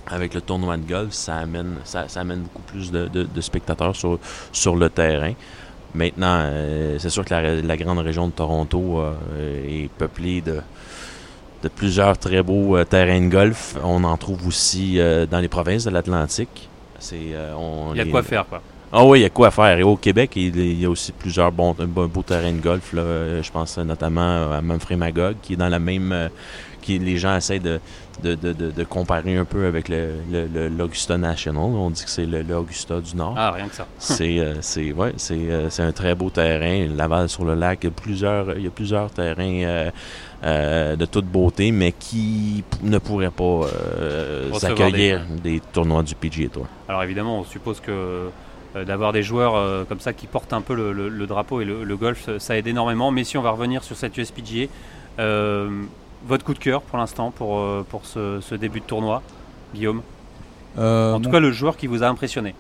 avec 0.07 0.33
le 0.33 0.41
tournoi 0.41 0.77
de 0.77 0.87
golf, 0.89 1.11
ça 1.13 1.35
amène, 1.35 1.75
ça, 1.83 2.07
ça 2.07 2.21
amène 2.21 2.39
beaucoup 2.41 2.63
plus 2.63 2.91
de, 2.91 3.07
de- 3.07 3.23
de 3.35 3.41
spectateurs 3.41 3.95
sur, 3.95 4.17
sur 4.51 4.75
le 4.75 4.89
terrain. 4.89 5.33
Maintenant, 5.93 6.37
euh, 6.41 6.95
c'est 6.97 7.11
sûr 7.11 7.23
que 7.23 7.31
la, 7.33 7.61
la 7.61 7.77
grande 7.77 7.99
région 7.99 8.25
de 8.27 8.31
Toronto 8.31 8.99
euh, 8.99 9.13
est 9.67 9.89
peuplée 9.89 10.41
de, 10.41 10.59
de 11.63 11.67
plusieurs 11.69 12.17
très 12.17 12.41
beaux 12.41 12.83
terrains 12.85 13.21
de 13.21 13.29
golf. 13.29 13.75
On 13.83 14.03
en 14.03 14.17
trouve 14.17 14.47
aussi 14.47 14.97
dans 15.29 15.39
les 15.39 15.47
provinces 15.49 15.83
de 15.83 15.91
l'Atlantique. 15.91 16.67
C'est, 16.97 17.35
on 17.55 17.93
Il 17.93 17.97
y 17.99 18.01
a 18.01 18.05
de 18.05 18.11
quoi 18.11 18.23
faire, 18.23 18.47
quoi? 18.47 18.61
ah 18.91 19.05
oui, 19.05 19.19
il 19.19 19.21
y 19.23 19.25
a 19.25 19.29
quoi 19.29 19.51
faire. 19.51 19.77
Et 19.77 19.83
au 19.83 19.95
Québec, 19.97 20.31
il 20.35 20.79
y 20.81 20.85
a 20.85 20.89
aussi 20.89 21.11
plusieurs 21.11 21.51
bons, 21.51 21.73
beaux, 21.75 22.23
terrains 22.23 22.53
de 22.53 22.61
golf. 22.61 22.93
Là. 22.93 23.41
Je 23.41 23.51
pense 23.51 23.77
notamment 23.77 24.51
à 24.51 24.61
Mumfrey 24.61 24.95
Magog, 24.95 25.35
qui 25.43 25.53
est 25.53 25.57
dans 25.57 25.69
la 25.69 25.79
même. 25.79 26.29
Qui 26.81 26.99
les 26.99 27.17
gens 27.17 27.35
essaient 27.35 27.59
de, 27.59 27.79
de, 28.23 28.35
de, 28.35 28.53
de- 28.53 28.83
comparer 28.83 29.37
un 29.37 29.45
peu 29.45 29.65
avec 29.65 29.87
le, 29.89 30.15
le- 30.31 30.47
le- 30.47 30.67
l'Augusta 30.67 31.17
National. 31.17 31.63
On 31.63 31.89
dit 31.89 32.03
que 32.03 32.09
c'est 32.09 32.25
le, 32.25 32.41
l'Augusta 32.41 32.99
du 32.99 33.15
Nord. 33.15 33.35
Ah, 33.37 33.51
rien 33.51 33.67
que 33.67 33.75
ça. 33.75 33.87
C'est, 33.99 34.39
euh, 34.39 34.55
c'est, 34.61 34.91
ouais, 34.91 35.13
euh, 35.31 35.69
un 35.79 35.91
très 35.91 36.15
beau 36.15 36.29
terrain. 36.29 36.87
Laval 36.95 37.29
sur 37.29 37.45
le 37.45 37.55
lac, 37.55 37.79
il 37.83 37.85
y 37.85 37.89
a 37.89 37.91
plusieurs, 37.91 38.57
il 38.57 38.63
y 38.63 38.67
a 38.67 38.71
plusieurs 38.71 39.09
terrains 39.11 39.89
euh, 40.43 40.95
de 40.95 41.05
toute 41.05 41.25
beauté, 41.25 41.71
mais 41.71 41.91
qui 41.91 42.63
ne 42.83 42.97
pourraient 42.97 43.29
pas 43.31 43.61
s'accueillir 44.59 45.21
des... 45.43 45.59
tournois 45.71 46.03
du 46.03 46.15
PGA 46.15 46.49
Tour. 46.49 46.67
Alors 46.87 47.03
évidemment, 47.03 47.39
on 47.39 47.43
suppose 47.43 47.79
que 47.79 47.91
euh, 48.75 48.85
d'avoir 48.85 49.11
des 49.13 49.23
joueurs 49.23 49.55
euh, 49.55 49.83
comme 49.83 49.99
ça 49.99 50.13
qui 50.13 50.27
portent 50.27 50.53
un 50.53 50.61
peu 50.61 50.73
le, 50.75 50.93
le- 50.93 51.09
le 51.09 51.27
drapeau 51.27 51.61
et 51.61 51.65
le, 51.65 51.83
le 51.83 51.97
golf, 51.97 52.29
ça 52.39 52.57
aide 52.57 52.67
énormément. 52.67 53.11
Mais 53.11 53.23
si 53.23 53.37
on 53.37 53.41
va 53.41 53.51
revenir 53.51 53.83
sur 53.83 53.95
cette 53.95 54.17
USPGA, 54.17 54.67
euh, 55.19 55.69
votre 56.25 56.43
coup 56.45 56.53
de 56.53 56.59
cœur 56.59 56.81
pour 56.81 56.97
l'instant 56.97 57.31
pour, 57.31 57.59
euh, 57.59 57.85
pour 57.89 58.05
ce, 58.05 58.39
ce 58.41 58.55
début 58.55 58.79
de 58.79 58.85
tournoi, 58.85 59.21
Guillaume 59.73 60.01
Euh, 60.77 61.13
En 61.13 61.19
tout 61.19 61.29
cas, 61.31 61.39
le 61.39 61.51
joueur 61.51 61.77
qui 61.77 61.87
vous 61.87 62.03
a 62.03 62.07
impressionné. 62.07 62.55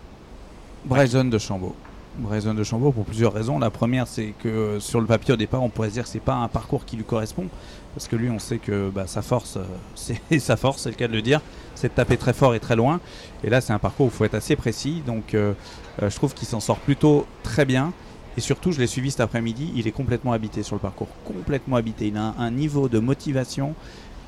Bryson 0.85 1.25
de 1.25 1.37
Chambaud. 1.37 1.75
Bryson 2.17 2.53
de 2.53 2.63
Chambaud 2.63 2.91
pour 2.91 3.05
plusieurs 3.05 3.31
raisons. 3.33 3.57
La 3.59 3.69
première, 3.69 4.07
c'est 4.07 4.33
que 4.39 4.49
euh, 4.49 4.79
sur 4.79 4.99
le 4.99 5.05
papier 5.07 5.33
au 5.33 5.37
départ, 5.37 5.63
on 5.63 5.69
pourrait 5.69 5.89
se 5.89 5.93
dire 5.93 6.03
que 6.03 6.09
c'est 6.09 6.19
pas 6.19 6.33
un 6.35 6.47
parcours 6.49 6.83
qui 6.85 6.97
lui 6.97 7.05
correspond, 7.05 7.47
parce 7.95 8.07
que 8.07 8.15
lui, 8.17 8.29
on 8.29 8.39
sait 8.39 8.57
que 8.57 8.89
bah, 8.89 9.07
sa 9.07 9.21
force, 9.21 9.57
c'est 9.95 10.39
sa 10.39 10.57
force, 10.57 10.81
c'est 10.81 10.89
le 10.89 10.95
cas 10.95 11.07
de 11.07 11.13
le 11.13 11.21
dire, 11.21 11.39
c'est 11.75 11.87
de 11.89 11.93
taper 11.93 12.17
très 12.17 12.33
fort 12.33 12.53
et 12.53 12.59
très 12.59 12.75
loin. 12.75 12.99
Et 13.43 13.49
là, 13.49 13.61
c'est 13.61 13.71
un 13.73 13.79
parcours 13.79 14.07
où 14.07 14.09
il 14.09 14.15
faut 14.15 14.25
être 14.25 14.35
assez 14.35 14.55
précis. 14.55 15.03
Donc, 15.05 15.33
euh, 15.33 15.53
je 16.01 16.15
trouve 16.15 16.33
qu'il 16.33 16.47
s'en 16.47 16.59
sort 16.59 16.77
plutôt 16.77 17.25
très 17.43 17.63
bien. 17.65 17.93
Et 18.37 18.41
surtout, 18.41 18.71
je 18.71 18.79
l'ai 18.79 18.87
suivi 18.87 19.11
cet 19.11 19.19
après-midi, 19.19 19.71
il 19.75 19.87
est 19.87 19.91
complètement 19.91 20.31
habité 20.33 20.63
sur 20.63 20.75
le 20.75 20.79
parcours, 20.81 21.07
complètement 21.25 21.75
habité. 21.75 22.07
Il 22.07 22.17
a 22.17 22.21
un, 22.27 22.33
un 22.39 22.51
niveau 22.51 22.87
de 22.87 22.99
motivation 22.99 23.73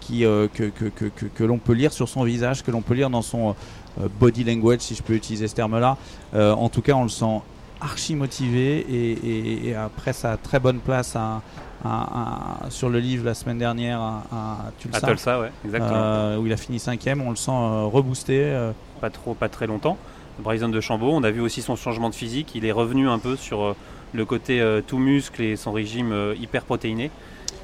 qui, 0.02 0.26
euh, 0.26 0.48
que, 0.54 0.64
que, 0.64 0.86
que, 0.86 1.06
que, 1.06 1.26
que 1.26 1.44
l'on 1.46 1.58
peut 1.58 1.72
lire 1.74 1.94
sur 1.94 2.10
son 2.10 2.24
visage, 2.24 2.64
que 2.64 2.72
l'on 2.72 2.82
peut 2.82 2.94
lire 2.96 3.10
dans 3.10 3.22
son 3.22 3.56
euh, 4.02 4.08
body 4.20 4.44
language, 4.44 4.82
si 4.82 4.96
je 4.96 5.04
peux 5.04 5.14
utiliser 5.14 5.48
ce 5.48 5.56
terme-là. 5.56 5.98
Euh, 6.34 6.52
en 6.54 6.68
tout 6.68 6.82
cas, 6.82 6.94
on 6.94 7.04
le 7.04 7.10
sent 7.10 7.42
archi 7.80 8.16
motivé 8.16 8.80
et, 8.80 9.12
et- 9.12 9.68
et 9.70 9.76
après 9.76 10.14
sa 10.14 10.36
très 10.38 10.60
bonne 10.60 10.80
place 10.80 11.16
à, 11.16 11.42
à- 11.86 12.66
à- 12.66 12.70
sur 12.70 12.90
le 12.90 13.00
livre 13.00 13.26
la 13.26 13.34
semaine 13.34 13.58
dernière 13.58 14.00
à, 14.02 14.72
Tulsa, 14.80 14.98
À 14.98 15.10
Tulsa, 15.10 15.40
ouais, 15.40 15.52
exactement. 15.66 16.38
où 16.38 16.46
il 16.46 16.52
a 16.54 16.58
fini 16.58 16.80
cinquième, 16.80 17.22
on 17.22 17.30
le 17.30 17.36
sent 17.38 17.52
reboosté. 17.52 18.72
Pas 19.02 19.10
trop, 19.10 19.34
pas 19.34 19.50
très 19.50 19.68
longtemps. 19.68 19.98
Bryson 20.40 20.70
de 20.70 20.82
Chambaud, 20.82 21.12
on 21.14 21.24
a 21.24 21.32
vu 21.32 21.42
aussi 21.42 21.62
son 21.62 21.76
changement 21.76 22.10
de 22.10 22.16
physique. 22.16 22.54
Il 22.56 22.66
est 22.66 22.72
revenu 22.72 23.08
un 23.08 23.20
peu 23.20 23.36
sur 23.36 23.76
le 24.14 24.26
côté 24.26 24.62
euh, 24.62 24.82
tout 24.86 24.98
muscle 25.00 25.42
et 25.42 25.56
son 25.56 25.72
régime 25.72 26.12
euh, 26.12 26.36
hyper 26.40 26.64
protéiné. 26.64 27.10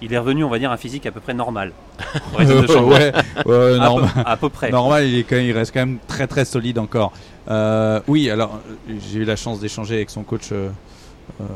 Il 0.02 0.14
est 0.14 0.18
revenu, 0.18 0.44
on 0.46 0.50
va 0.50 0.60
dire, 0.60 0.72
à 0.72 0.76
un 0.76 0.78
physique 0.78 1.06
à 1.06 1.12
peu 1.12 1.20
près 1.20 1.34
normal. 1.34 1.74
Ouais, 2.38 3.12
à, 3.14 3.44
peu, 3.44 4.04
à 4.26 4.38
peu 4.38 4.50
près. 4.50 4.70
Normal, 4.72 5.06
il, 5.06 5.20
est 5.20 5.24
quand 5.24 5.36
même- 5.36 5.46
il 5.46 5.52
reste 5.52 5.74
quand 5.74 5.82
même 5.82 5.98
très 6.08 6.28
très 6.28 6.46
solide 6.46 6.80
encore. 6.80 7.12
Euh, 7.50 8.00
oui, 8.08 8.30
alors 8.30 8.60
j'ai 8.88 9.20
eu 9.20 9.24
la 9.26 9.36
chance 9.36 9.60
d'échanger 9.60 9.96
avec 9.96 10.10
son 10.10 10.24
coach 10.24 10.50
euh, 10.52 10.70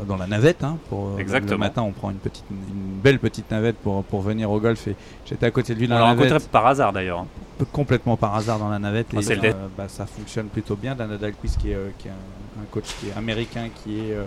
dans 0.07 0.17
la 0.17 0.27
navette. 0.27 0.63
hein, 0.63 0.77
pour, 0.89 1.19
Exactement. 1.19 1.51
Le 1.53 1.57
matin, 1.57 1.81
on 1.83 1.91
prend 1.91 2.09
une, 2.11 2.17
petite, 2.17 2.43
une 2.51 2.99
belle 3.01 3.19
petite 3.19 3.49
navette 3.51 3.77
pour, 3.77 4.03
pour 4.03 4.21
venir 4.21 4.51
au 4.51 4.59
golf. 4.59 4.87
Et 4.87 4.95
j'étais 5.25 5.45
à 5.45 5.51
côté 5.51 5.73
de 5.73 5.79
lui 5.79 5.85
On 5.87 5.89
dans 5.89 5.95
l'a 5.95 6.01
la 6.01 6.07
rencontré 6.07 6.29
navette, 6.31 6.49
par 6.49 6.67
hasard 6.67 6.91
d'ailleurs. 6.93 7.19
hein. 7.19 7.65
complètement 7.71 8.17
par 8.17 8.35
hasard 8.35 8.59
dans 8.59 8.69
la 8.69 8.79
navette. 8.79 9.07
Ah, 9.15 9.19
et 9.21 9.45
euh, 9.47 9.53
bah, 9.77 9.85
ça 9.87 10.05
fonctionne 10.05 10.47
plutôt 10.47 10.75
bien. 10.75 10.95
Dana 10.95 11.17
Dalquist, 11.17 11.57
qui 11.59 11.71
est, 11.71 11.75
euh, 11.75 11.89
qui 11.97 12.07
est 12.09 12.11
un, 12.11 12.61
un 12.61 12.65
coach 12.71 12.85
qui 12.99 13.07
est 13.09 13.17
américain, 13.17 13.69
qui 13.83 13.99
est, 13.99 14.17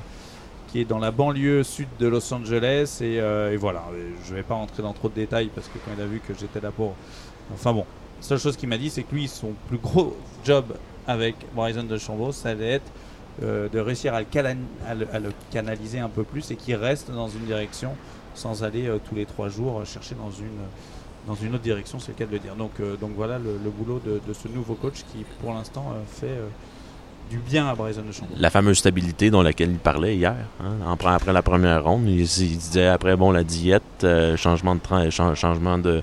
dans 0.85 0.99
la 0.99 1.11
banlieue 1.11 1.63
sud 1.63 1.89
de 1.99 2.07
Los 2.07 2.33
Angeles. 2.33 2.99
Et, 3.01 3.21
euh, 3.21 3.57
voilà, 3.59 3.85
je 4.25 4.35
vais 4.35 4.43
pas 4.43 4.55
rentrer 4.55 4.83
dans 4.83 4.93
trop 4.93 5.09
de 5.09 5.15
détails 5.15 5.51
parce 5.55 5.69
que 5.69 5.79
quand 5.85 5.93
il 5.97 6.03
a 6.03 6.07
vu 6.07 6.21
que 6.21 6.35
j'étais 6.35 6.61
là 6.61 6.71
pour. 6.71 6.95
Enfin 7.53 7.73
bon, 7.73 7.87
seule 8.21 8.39
chose 8.39 8.57
qu'il 8.57 8.69
m'a 8.69 8.79
dit, 8.79 8.91
c'est 8.91 9.03
que 9.03 9.15
lui, 9.15 9.29
son 9.29 9.53
plus 9.69 9.79
gros 9.79 10.17
job 10.45 10.65
avec 11.07 11.37
Bryson 11.55 11.85
de 11.85 11.99
Chambaud, 11.99 12.33
ça 12.33 12.51
allait 12.51 12.73
être 12.73 12.91
euh, 13.43 13.69
de 13.69 13.79
réussir 13.79 14.15
à 14.15 14.21
le, 14.23 15.31
canaliser 15.53 16.01
un 16.01 16.09
peu 16.09 16.25
plus 16.25 16.51
et 16.51 16.57
qu'il 16.57 16.75
reste 16.75 17.11
dans 17.11 17.29
une 17.29 17.45
direction 17.45 17.95
sans 18.35 18.65
aller 18.65 18.87
euh, 18.87 18.99
tous 19.09 19.15
les 19.15 19.27
trois 19.27 19.49
jours 19.49 19.85
chercher 19.87 20.15
dans 20.17 20.31
une, 20.31 20.59
dans 21.27 21.35
une 21.35 21.55
autre 21.55 21.63
direction, 21.63 21.99
c'est 21.99 22.13
le 22.13 22.19
cas 22.19 22.27
de 22.27 22.33
le 22.33 22.39
dire. 22.39 22.57
Donc, 22.57 22.73
donc 23.01 23.13
voilà 23.15 23.39
le, 23.39 23.71
boulot 23.71 24.01
de, 24.05 24.33
ce 24.33 24.49
nouveau 24.49 24.75
coach 24.75 25.05
qui, 25.13 25.25
pour 25.41 25.53
l'instant, 25.55 25.95
fait, 26.09 26.39
du 27.31 27.39
bien 27.39 27.67
à 27.67 27.75
Bryson 27.75 28.03
DeChambeau. 28.07 28.33
La 28.39 28.51
fameuse 28.51 28.79
stabilité 28.79 29.31
dont 29.31 29.43
laquelle 29.43 29.71
il 29.71 29.79
parlait 29.79 30.17
hier, 30.17 30.35
hein, 30.61 30.97
après 31.07 31.33
la 31.33 31.43
première 31.43 31.83
ronde. 31.85 32.09
Il, 32.09 32.23
disait 32.23 32.87
après 32.87 33.17
bon 33.17 33.31
la 33.31 33.45
diète, 33.45 33.83
euh, 34.05 34.37
changement 34.37 34.77
de 34.77 35.11
changement 35.11 35.79
de, 35.79 36.03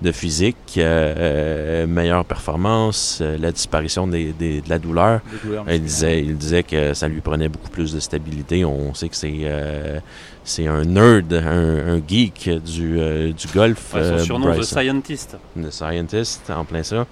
de 0.00 0.12
physique, 0.12 0.56
euh, 0.78 1.14
euh, 1.16 1.86
meilleure 1.86 2.24
performance, 2.24 3.20
la 3.20 3.52
disparition 3.52 4.06
des, 4.06 4.32
de 4.32 4.68
la 4.68 4.78
douleur. 4.78 5.20
il 5.68 5.82
disait, 5.82 6.22
il 6.22 6.36
disait 6.36 6.62
que 6.62 6.94
ça 6.94 7.08
lui 7.08 7.20
prenait 7.20 7.48
beaucoup 7.48 7.70
plus 7.70 7.92
de 7.92 8.00
stabilité. 8.00 8.64
On 8.64 8.94
sait 8.94 9.08
que 9.08 9.16
c'est 9.16 10.00
c'est 10.44 10.66
un 10.66 10.84
nerd, 10.84 11.32
un, 11.32 12.00
geek 12.06 12.50
du, 12.64 13.32
du 13.32 13.46
golf. 13.54 13.92
son 13.92 14.18
surnom 14.18 14.56
de 14.56 14.62
Scientist. 14.62 15.36
The 15.56 15.70
Scientist, 15.70 16.50
en 16.50 16.64
plein 16.64 16.82
ça. 16.82 17.06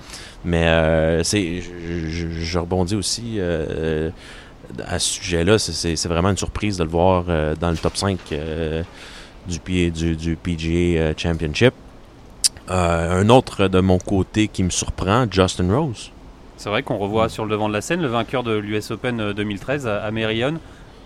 Mais 0.44 0.66
euh, 0.66 1.22
c'est, 1.22 1.60
je, 1.60 2.58
rebondis 2.58 2.96
aussi 2.96 3.36
euh, 3.38 4.10
à 4.86 4.98
ce 4.98 5.14
sujet-là. 5.20 5.58
C'est, 5.58 6.06
vraiment 6.06 6.30
une 6.30 6.36
surprise 6.36 6.78
de 6.78 6.84
le 6.84 6.90
voir 6.90 7.24
euh, 7.28 7.54
dans 7.54 7.70
le 7.70 7.76
top 7.76 7.96
5 7.96 8.18
du, 9.46 9.90
du, 9.90 10.16
du, 10.16 10.36
PGA 10.36 11.12
Championship. 11.16 11.74
un 12.68 13.28
autre 13.28 13.68
de 13.68 13.80
mon 13.80 13.98
côté 13.98 14.48
qui 14.48 14.62
me 14.62 14.70
surprend, 14.70 15.26
Justin 15.30 15.74
Rose. 15.74 16.10
C'est 16.56 16.68
vrai 16.68 16.82
qu'on 16.82 16.98
revoit 16.98 17.28
sur 17.28 17.44
le 17.44 17.50
devant 17.50 17.68
de 17.68 17.72
la 17.72 17.80
scène 17.80 18.02
le 18.02 18.08
vainqueur 18.08 18.42
de 18.42 18.54
l'US 18.54 18.90
Open 18.90 19.32
2013 19.32 19.86
à 19.86 20.10
Merion, 20.10 20.54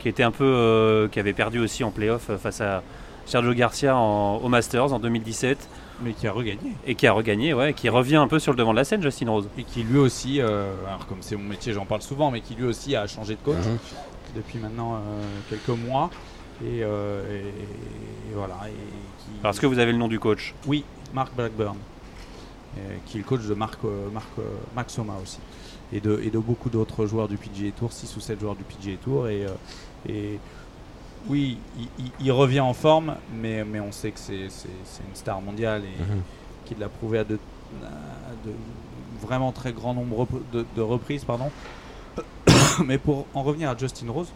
qui 0.04 0.11
était 0.11 0.23
un 0.23 0.30
peu, 0.30 1.08
qui 1.11 1.18
avait 1.18 1.32
perdu 1.32 1.58
aussi 1.61 1.82
en 1.82 1.90
playoff 1.90 2.30
face 2.37 2.61
à 2.61 2.82
Sergio 3.25 3.54
Garcia 3.54 3.96
au 3.96 4.49
Masters 4.49 4.92
en 4.92 4.99
2017. 4.99 5.68
Mais 6.02 6.12
qui 6.12 6.26
a 6.26 6.32
regagné. 6.32 6.73
Et 6.87 6.94
qui 6.94 7.06
a 7.06 7.12
regagné, 7.12 7.54
ouais, 7.54 7.73
qui 7.73 7.88
revient 7.88 8.16
un 8.16 8.28
peu 8.28 8.38
sur 8.38 8.52
le 8.52 8.58
devant 8.58 8.73
de 8.73 8.76
la 8.76 8.84
scène, 8.84 9.02
Justin 9.02 9.30
Rose. 9.30 9.49
Et 9.56 9.64
qui 9.64 9.82
lui 9.82 9.99
aussi, 9.99 10.42
euh, 10.42 10.73
alors 10.87 11.06
comme 11.06 11.23
c'est 11.23 11.37
mon 11.37 11.49
métier, 11.49 11.73
j'en 11.73 11.87
parle 11.87 12.02
souvent, 12.02 12.30
mais 12.30 12.42
qui 12.42 12.54
lui 12.54 12.64
aussi 12.64 12.96
a 12.96 13.06
changé 13.06 13.34
de 13.37 13.40
coach 13.40 13.64
mhm. 13.64 13.78
depuis 14.37 14.58
maintenant 14.58 14.96
euh, 14.96 14.99
quelques 15.49 15.78
mois. 15.78 16.11
Euh, 16.62 17.40
et, 17.40 18.34
voilà. 18.34 18.58
Et 18.68 19.40
Parce 19.42 19.58
que 19.58 19.66
vous 19.66 19.78
avez 19.78 19.92
le 19.92 19.99
nom 19.99 20.08
du 20.08 20.18
coach 20.18 20.54
Oui, 20.66 20.84
Mark 21.14 21.34
Blackburn, 21.34 21.78
qui 23.06 23.16
est 23.16 23.20
le 23.20 23.26
coach 23.26 23.46
de 23.46 23.54
Marc, 23.54 23.78
Marc, 24.12 24.28
Max 24.76 24.92
Soma 24.92 25.14
aussi. 25.23 25.38
Et 25.92 26.00
de, 26.00 26.20
et 26.25 26.30
de 26.30 26.38
beaucoup 26.38 26.70
d'autres 26.70 27.06
joueurs 27.06 27.28
du 27.28 27.37
PGA 27.37 27.70
Tour, 27.70 27.92
6 27.92 28.16
ou 28.16 28.20
7 28.20 28.40
joueurs 28.40 28.56
du 28.56 28.64
PGA 28.64 28.96
Tour. 28.96 29.28
Et, 29.28 29.46
et 30.08 30.38
oui, 31.28 31.58
il, 32.20 32.32
revient 32.32 32.61
en 32.61 32.75
forme, 32.75 33.16
mais, 33.34 33.64
mais 33.64 33.80
on 33.80 33.92
sait 33.92 34.11
que 34.11 34.18
c'est 34.18 34.34
une 34.37 35.14
star 35.14 35.40
mondiale 35.40 35.82
et 35.84 36.02
mhm. 36.02 36.23
qu'il 36.66 36.78
l'a 36.78 36.88
prouvé 36.88 37.18
à 37.18 37.25
de, 37.25 37.38
vraiment 39.23 39.52
très 39.52 39.73
grand 39.73 39.94
nombre 39.94 40.26
de, 40.52 40.82
reprises. 40.82 41.25
Pardon. 41.25 41.50
mais 42.84 42.99
pour 42.99 43.26
en 43.34 43.42
revenir 43.42 43.70
à 43.70 43.76
Justin 43.76 44.11
Rose, 44.11 44.28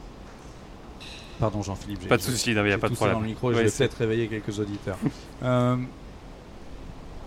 pardon 1.39 1.63
Jean-Philippe, 1.63 2.09
pas 2.09 2.17
de 2.17 2.23
souci, 2.23 2.53
il 2.53 2.63
n'y 2.63 2.73
a 2.73 2.79
pas 2.79 2.89
de 2.89 2.95
problème. 2.95 3.17
Dans 3.17 3.23
le 3.23 3.29
micro, 3.29 3.53
je 3.53 3.59
vais 3.59 3.71
peut-être 3.71 3.99
réveiller 3.99 4.29
quelques 4.29 4.59
auditeurs. 4.59 4.99
Euh, 5.45 5.77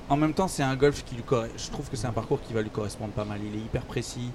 en 0.10 0.18
même 0.18 0.34
temps, 0.34 0.50
c'est 0.50 0.64
un 0.64 0.76
golf 0.76 1.06
qui 1.06 1.16
lui 1.16 1.24
Je 1.56 1.72
trouve 1.72 1.90
que 1.90 1.96
c'est 1.96 2.08
un 2.08 2.12
parcours 2.12 2.42
qui 2.42 2.52
va 2.52 2.62
lui 2.62 2.70
correspondre 2.70 3.14
pas 3.14 3.24
mal. 3.24 3.40
Il 3.42 3.56
est 3.58 3.64
hyper 3.64 3.84
précis, 3.84 4.32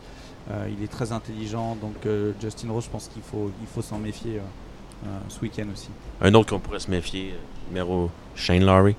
il 0.69 0.83
est 0.83 0.91
très 0.91 1.13
intelligent, 1.13 1.77
donc 1.77 1.95
euh, 2.07 2.33
Justin 2.41 2.71
Rose, 2.71 2.85
je 2.85 2.91
pense 2.91 3.09
qu'il 3.09 3.23
faut, 3.23 3.51
il 3.61 3.67
faut 3.67 3.83
s'en 3.83 3.99
méfier. 3.99 4.41
Euh, 5.05 5.09
ce 5.29 5.41
week-end 5.41 5.67
aussi. 5.73 5.91
Un 6.23 6.33
autre 6.35 6.51
qu'on 6.51 6.59
pourrait 6.59 6.81
se 6.81 6.91
méfier, 6.91 7.33
euh, 7.33 7.69
numéro 7.69 8.11
Shane 8.35 8.65
Lowry. 8.65 8.97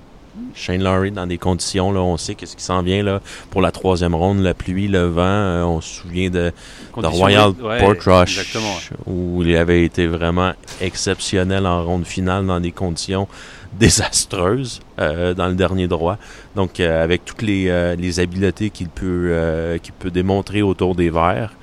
Shane 0.54 0.84
Lowry, 0.84 1.12
dans 1.12 1.28
des 1.28 1.38
conditions, 1.38 1.92
là, 1.92 2.02
on 2.02 2.18
sait 2.18 2.36
qu'est-ce 2.36 2.56
qui 2.56 2.64
s'en 2.64 2.82
vient 2.82 3.04
là, 3.04 3.22
pour 3.50 3.62
la 3.62 3.72
troisième 3.72 4.16
ronde, 4.16 4.40
la 4.40 4.54
pluie, 4.54 4.88
le 4.88 5.06
vent. 5.06 5.22
Euh, 5.22 5.64
on 5.64 5.82
se 5.82 6.02
souvient 6.02 6.30
de, 6.30 6.52
Royal 6.96 7.54
Portrush, 7.54 8.52
où 9.06 9.44
il 9.44 9.56
avait 9.56 9.84
été 9.84 10.08
vraiment 10.08 10.54
exceptionnel 10.82 11.66
en 11.66 11.84
ronde 11.84 12.06
finale 12.06 12.46
dans 12.46 12.60
des 12.60 12.72
conditions 12.72 13.28
désastreuses 13.80 14.80
dans 14.98 15.48
le 15.48 15.54
dernier 15.54 15.88
droit. 15.88 16.18
Donc, 16.56 16.80
avec 16.80 17.26
toutes 17.26 17.44
les, 17.44 17.96
les 17.96 18.20
habiletés 18.20 18.72
qu'il 18.72 18.90
peut, 18.90 19.78
qu'il 19.84 19.94
peut 19.94 20.10
démontrer 20.10 20.62
autour 20.62 20.96
des 20.96 21.10
verts, 21.10 21.54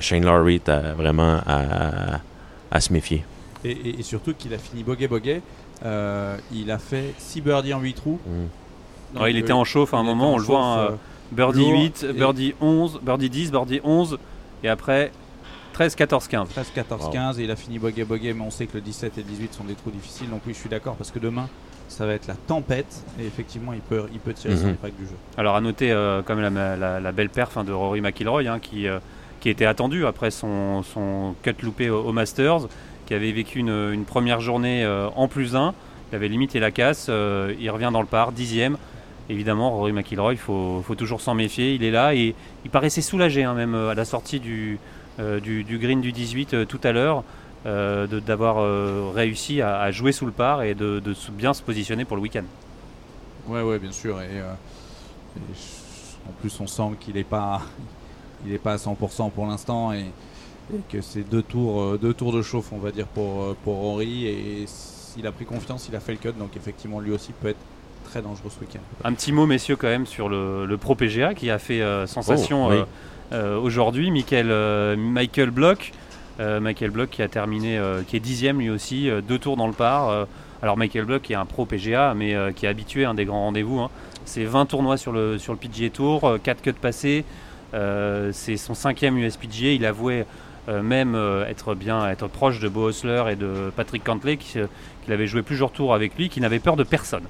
Shane 0.00 0.24
Lowry 0.24 0.62
est 0.66 0.70
vraiment 0.96 1.40
à 1.44 2.80
se 2.80 2.92
méfier. 2.92 3.24
Et, 3.64 4.02
surtout 4.02 4.34
qu'il 4.34 4.54
a 4.54 4.58
fini 4.58 4.82
bogey. 4.84 5.42
Euh, 5.84 6.36
il 6.52 6.70
a 6.70 6.78
fait 6.78 7.14
6 7.18 7.40
birdies 7.42 7.74
en 7.74 7.80
8 7.80 7.94
trous. 7.94 8.20
Mm. 8.26 9.26
il 9.28 9.36
était 9.36 9.52
en 9.52 9.64
chauffe 9.64 9.94
à 9.94 9.98
un 9.98 10.02
moment, 10.02 10.34
on 10.34 10.38
le 10.38 10.44
voit. 10.44 10.64
Hein, 10.64 10.78
euh, 10.78 10.90
birdie 11.32 11.68
8, 11.68 12.06
birdie 12.14 12.54
11, 12.60 13.00
birdie 13.02 13.30
10, 13.30 13.50
birdie 13.50 13.80
11. 13.84 14.18
Et 14.62 14.68
après, 14.68 15.12
13, 15.74 15.94
14, 15.94 16.28
15. 16.28 16.48
13, 16.48 16.72
14, 16.74 17.10
15 17.12 17.40
et 17.40 17.44
il 17.44 17.50
a 17.50 17.56
fini 17.56 17.78
bogey 17.78 18.04
bogey, 18.04 18.32
mais 18.32 18.44
on 18.44 18.50
sait 18.50 18.66
que 18.66 18.74
le 18.74 18.80
17 18.80 19.18
et 19.18 19.22
le 19.22 19.28
18 19.28 19.54
sont 19.54 19.64
des 19.64 19.74
trous 19.74 19.90
difficiles. 19.90 20.30
Donc 20.30 20.42
oui, 20.46 20.54
je 20.54 20.58
suis 20.58 20.68
d'accord 20.68 20.96
parce 20.96 21.10
que 21.10 21.18
demain, 21.18 21.48
ça 21.88 22.06
va 22.06 22.14
être 22.14 22.26
la 22.26 22.34
tempête 22.34 23.04
et 23.20 23.26
effectivement, 23.26 23.72
il 23.72 23.80
peut, 23.80 24.06
il 24.12 24.18
peut 24.18 24.32
tirer 24.32 24.54
mm 24.54 24.56
-hmm. 24.56 24.62
son 24.62 24.68
impact 24.68 24.96
du 24.98 25.04
jeu. 25.04 25.16
Alors 25.36 25.56
à 25.56 25.60
noter 25.60 25.92
euh, 25.92 26.22
comme 26.22 26.40
la, 26.40 27.12
belle 27.12 27.28
perf 27.28 27.56
hein, 27.56 27.64
de 27.64 27.72
Rory 27.72 28.00
McIlroy 28.00 28.48
hein, 28.48 28.58
qui, 28.58 28.86
qui 29.40 29.50
était 29.50 29.66
attendu 29.66 30.06
après 30.06 30.30
son, 30.30 30.82
son 30.82 31.34
cut 31.42 31.54
loupé 31.62 31.90
au 31.90 32.12
Masters 32.12 32.62
qui 33.06 33.14
avait 33.14 33.32
vécu 33.32 33.60
une, 33.60 34.04
première 34.04 34.40
journée 34.40 34.84
euh, 34.84 35.08
en 35.16 35.28
plus 35.28 35.56
1. 35.56 35.72
Il 36.12 36.16
avait 36.16 36.28
limité 36.28 36.60
la 36.60 36.70
casse. 36.70 37.06
Euh, 37.08 37.54
il 37.58 37.70
revient 37.70 37.90
dans 37.92 38.00
le 38.00 38.06
par, 38.06 38.32
dixième. 38.32 38.76
Évidemment, 39.28 39.70
Rory 39.70 39.92
McIlroy, 39.92 40.34
il 40.34 40.38
faut, 40.38 40.82
toujours 40.98 41.20
s'en 41.20 41.34
méfier. 41.34 41.74
Il 41.74 41.82
est 41.82 41.90
là 41.90 42.14
et 42.14 42.34
il 42.64 42.70
paraissait 42.70 43.00
soulagé, 43.00 43.44
hein, 43.44 43.54
même 43.54 43.74
euh, 43.74 43.90
à 43.90 43.94
la 43.94 44.04
sortie 44.04 44.40
du, 44.40 44.78
green 45.18 46.00
du 46.00 46.12
18 46.12 46.66
tout 46.68 46.80
à 46.82 46.92
l'heure, 46.92 47.24
d'avoir 47.64 49.14
réussi 49.14 49.62
à, 49.62 49.90
jouer 49.90 50.12
sous 50.12 50.26
le 50.26 50.32
par 50.32 50.62
et 50.62 50.74
de, 50.74 51.02
bien 51.32 51.54
se 51.54 51.62
positionner 51.62 52.04
pour 52.04 52.16
le 52.16 52.22
week-end. 52.22 52.44
Ouais, 53.48 53.62
ouais, 53.62 53.78
bien 53.78 53.92
sûr. 53.92 54.20
Et, 54.20 54.40
en 56.28 56.32
plus, 56.40 56.60
on 56.60 56.66
sent 56.66 56.96
qu'il 57.00 57.14
n'est 57.14 57.24
pas, 57.24 57.62
pas 58.62 58.72
à 58.72 58.76
100% 58.76 59.30
pour 59.30 59.46
l'instant. 59.46 59.92
Et, 59.92 60.06
et 60.74 60.80
que 60.90 61.00
c'est 61.00 61.28
deux 61.28 61.42
tours, 61.42 61.80
euh, 61.80 61.98
deux 62.00 62.14
tours 62.14 62.32
de 62.32 62.42
chauffe, 62.42 62.72
on 62.72 62.78
va 62.78 62.90
dire, 62.90 63.06
pour, 63.06 63.42
euh, 63.42 63.56
pour 63.64 63.84
Henry. 63.84 64.26
Et 64.26 64.64
s'il 64.66 65.26
a 65.26 65.32
pris 65.32 65.44
confiance, 65.44 65.88
il 65.88 65.96
a 65.96 66.00
fait 66.00 66.12
le 66.12 66.18
cut. 66.18 66.32
Donc 66.38 66.56
effectivement, 66.56 67.00
lui 67.00 67.12
aussi 67.12 67.32
peut 67.32 67.48
être 67.48 67.60
très 68.04 68.22
dangereux 68.22 68.50
ce 68.50 68.60
week-end. 68.60 68.80
Un 69.04 69.12
petit 69.12 69.32
mot, 69.32 69.46
messieurs, 69.46 69.76
quand 69.76 69.88
même, 69.88 70.06
sur 70.06 70.28
le, 70.28 70.76
Pro 70.80 70.94
PGA 70.94 71.34
qui 71.34 71.50
a 71.50 71.58
fait 71.58 71.82
euh, 71.82 72.06
sensation 72.06 72.68
oh, 73.32 73.36
aujourd'hui. 73.62 74.10
Michael, 74.10 74.96
Michael 74.96 75.50
Block. 75.50 75.92
Michael 76.38 76.90
Block 76.90 77.08
qui 77.08 77.22
a 77.22 77.28
terminé, 77.28 77.80
qui 78.06 78.14
est 78.14 78.20
dixième 78.20 78.58
lui 78.58 78.68
aussi, 78.68 79.08
deux 79.26 79.38
tours 79.38 79.56
dans 79.56 79.66
le 79.66 79.72
par. 79.72 80.26
alors 80.60 80.76
Michael 80.76 81.06
Block 81.06 81.22
qui 81.22 81.32
est 81.32 81.36
un 81.36 81.46
pro 81.46 81.64
PGA, 81.64 82.12
mais 82.14 82.36
qui 82.54 82.66
est 82.66 82.68
habitué 82.68 83.06
à 83.06 83.10
un 83.10 83.14
des 83.14 83.24
grands 83.24 83.44
rendez-vous. 83.44 83.80
Hein. 83.80 83.88
C'est 84.26 84.44
20 84.44 84.66
tournois 84.66 84.98
sur 84.98 85.12
le, 85.12 85.38
sur 85.38 85.54
le 85.54 85.58
PGA 85.58 85.88
Tour, 85.88 86.36
4 86.42 86.60
cuts 86.60 86.72
passés. 86.74 87.24
c'est 87.72 88.56
son 88.58 88.74
cinquième 88.74 89.16
USPGA. 89.16 89.70
Il 89.70 89.86
avouait 89.86 90.26
euh, 90.68 90.82
même 90.82 91.14
euh, 91.14 91.46
être 91.46 91.74
bien, 91.74 92.08
être 92.08 92.26
proche 92.26 92.58
de 92.58 92.68
Bo 92.68 92.90
et 92.90 93.36
de 93.36 93.70
Patrick 93.76 94.02
Cantley, 94.02 94.36
qui, 94.36 94.58
euh, 94.58 94.66
avait 95.08 95.28
joué 95.28 95.42
plusieurs 95.42 95.70
tours 95.70 95.94
avec 95.94 96.16
lui, 96.16 96.28
qui 96.28 96.40
n'avait 96.40 96.58
peur 96.58 96.76
de 96.76 96.82
personne. 96.82 97.22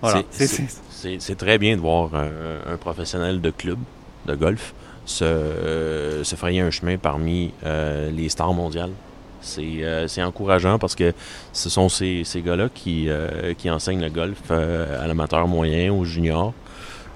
Voilà. 0.00 0.22
C'est 0.30 1.36
très 1.36 1.58
bien 1.58 1.76
de 1.76 1.80
voir 1.80 2.10
un, 2.14 2.76
professionnel 2.76 3.40
de 3.40 3.50
club 3.50 3.78
de 4.26 4.34
golf 4.34 4.74
se, 5.04 6.22
se 6.24 6.34
frayer 6.34 6.60
un 6.60 6.70
chemin 6.72 6.96
parmi 6.96 7.52
les 7.62 8.28
stars 8.28 8.52
mondiales. 8.52 8.90
C'est 9.40 10.22
encourageant 10.24 10.80
parce 10.80 10.96
que 10.96 11.12
ce 11.52 11.70
sont 11.70 11.88
ces, 11.88 12.22
ces 12.24 12.42
gars-là 12.42 12.68
qui, 12.74 13.08
qui 13.58 13.70
enseignent 13.70 14.02
le 14.02 14.10
golf 14.10 14.50
à 14.50 15.06
l'amateur 15.06 15.46
moyen, 15.46 15.92
aux 15.92 16.04
juniors. 16.04 16.52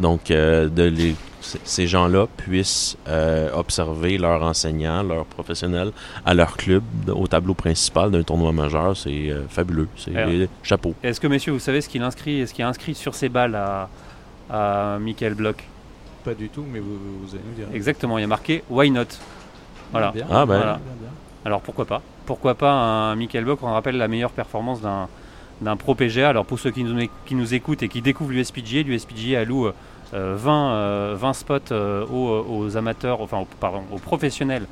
Donc, 0.00 0.28
de 0.28 0.82
les 0.82 1.14
ces 1.64 1.86
gens-là 1.86 2.26
puissent 2.36 2.96
euh, 3.08 3.50
observer 3.54 4.18
leurs 4.18 4.42
enseignants, 4.42 5.02
leurs 5.02 5.26
professionnels 5.26 5.92
à 6.24 6.34
leur 6.34 6.56
club 6.56 6.82
au 7.08 7.26
tableau 7.26 7.54
principal 7.54 8.10
d'un 8.10 8.22
tournoi 8.22 8.52
majeur, 8.52 8.96
c'est 8.96 9.30
euh, 9.30 9.46
fabuleux. 9.48 9.88
C'est 9.96 10.48
chapeau. 10.62 10.94
Est-ce 11.02 11.20
que, 11.20 11.26
messieurs, 11.26 11.52
vous 11.52 11.58
savez 11.58 11.80
ce 11.80 11.88
qu'il 11.88 12.02
inscrit, 12.02 12.46
ce 12.46 12.54
qui 12.54 12.62
inscrit 12.62 12.94
sur 12.94 13.14
ses 13.14 13.28
balles 13.28 13.54
à, 13.54 13.88
à 14.50 14.98
Michael 14.98 15.34
Bloch? 15.34 15.64
Pas 16.24 16.34
du 16.34 16.48
tout, 16.48 16.64
mais 16.70 16.80
vous, 16.80 16.96
allez 17.32 17.42
nous 17.48 17.54
dire. 17.54 17.66
Exactement, 17.74 18.18
il 18.18 18.22
y 18.22 18.24
a 18.24 18.28
marqué 18.28 18.64
Why 18.68 18.90
not? 18.90 19.04
Voilà. 19.92 20.12
Ah, 20.30 20.44
ben. 20.44 20.80
Alors 21.44 21.60
pourquoi 21.60 21.84
pas? 21.84 22.02
Pourquoi 22.24 22.56
pas 22.56 22.72
un 22.72 23.14
Michael 23.14 23.44
Bloch? 23.44 23.60
On 23.62 23.72
rappelle 23.72 23.96
la 23.96 24.08
meilleure 24.08 24.32
performance 24.32 24.80
d'un 24.80 25.08
d'un 25.60 25.76
pro 25.76 25.94
PGA. 25.94 26.28
Alors 26.28 26.44
pour 26.44 26.58
ceux 26.58 26.70
qui 26.70 26.84
nous, 26.84 27.08
qui 27.24 27.34
nous 27.34 27.54
écoutent 27.54 27.82
et 27.82 27.88
qui 27.88 28.02
découvrent 28.02 28.32
l'USPGA, 28.32 28.82
l'USPGA 28.82 29.40
alloue 29.40 29.70
20, 30.12 30.72
euh, 30.72 31.14
20 31.18 31.28
euh, 31.28 31.32
spots 31.32 31.72
euh, 31.72 32.06
aux, 32.06 32.76
amateurs, 32.76 33.20
enfin 33.20 33.44
pardon, 33.60 33.82
aux 33.92 33.98
professionnels 33.98 34.66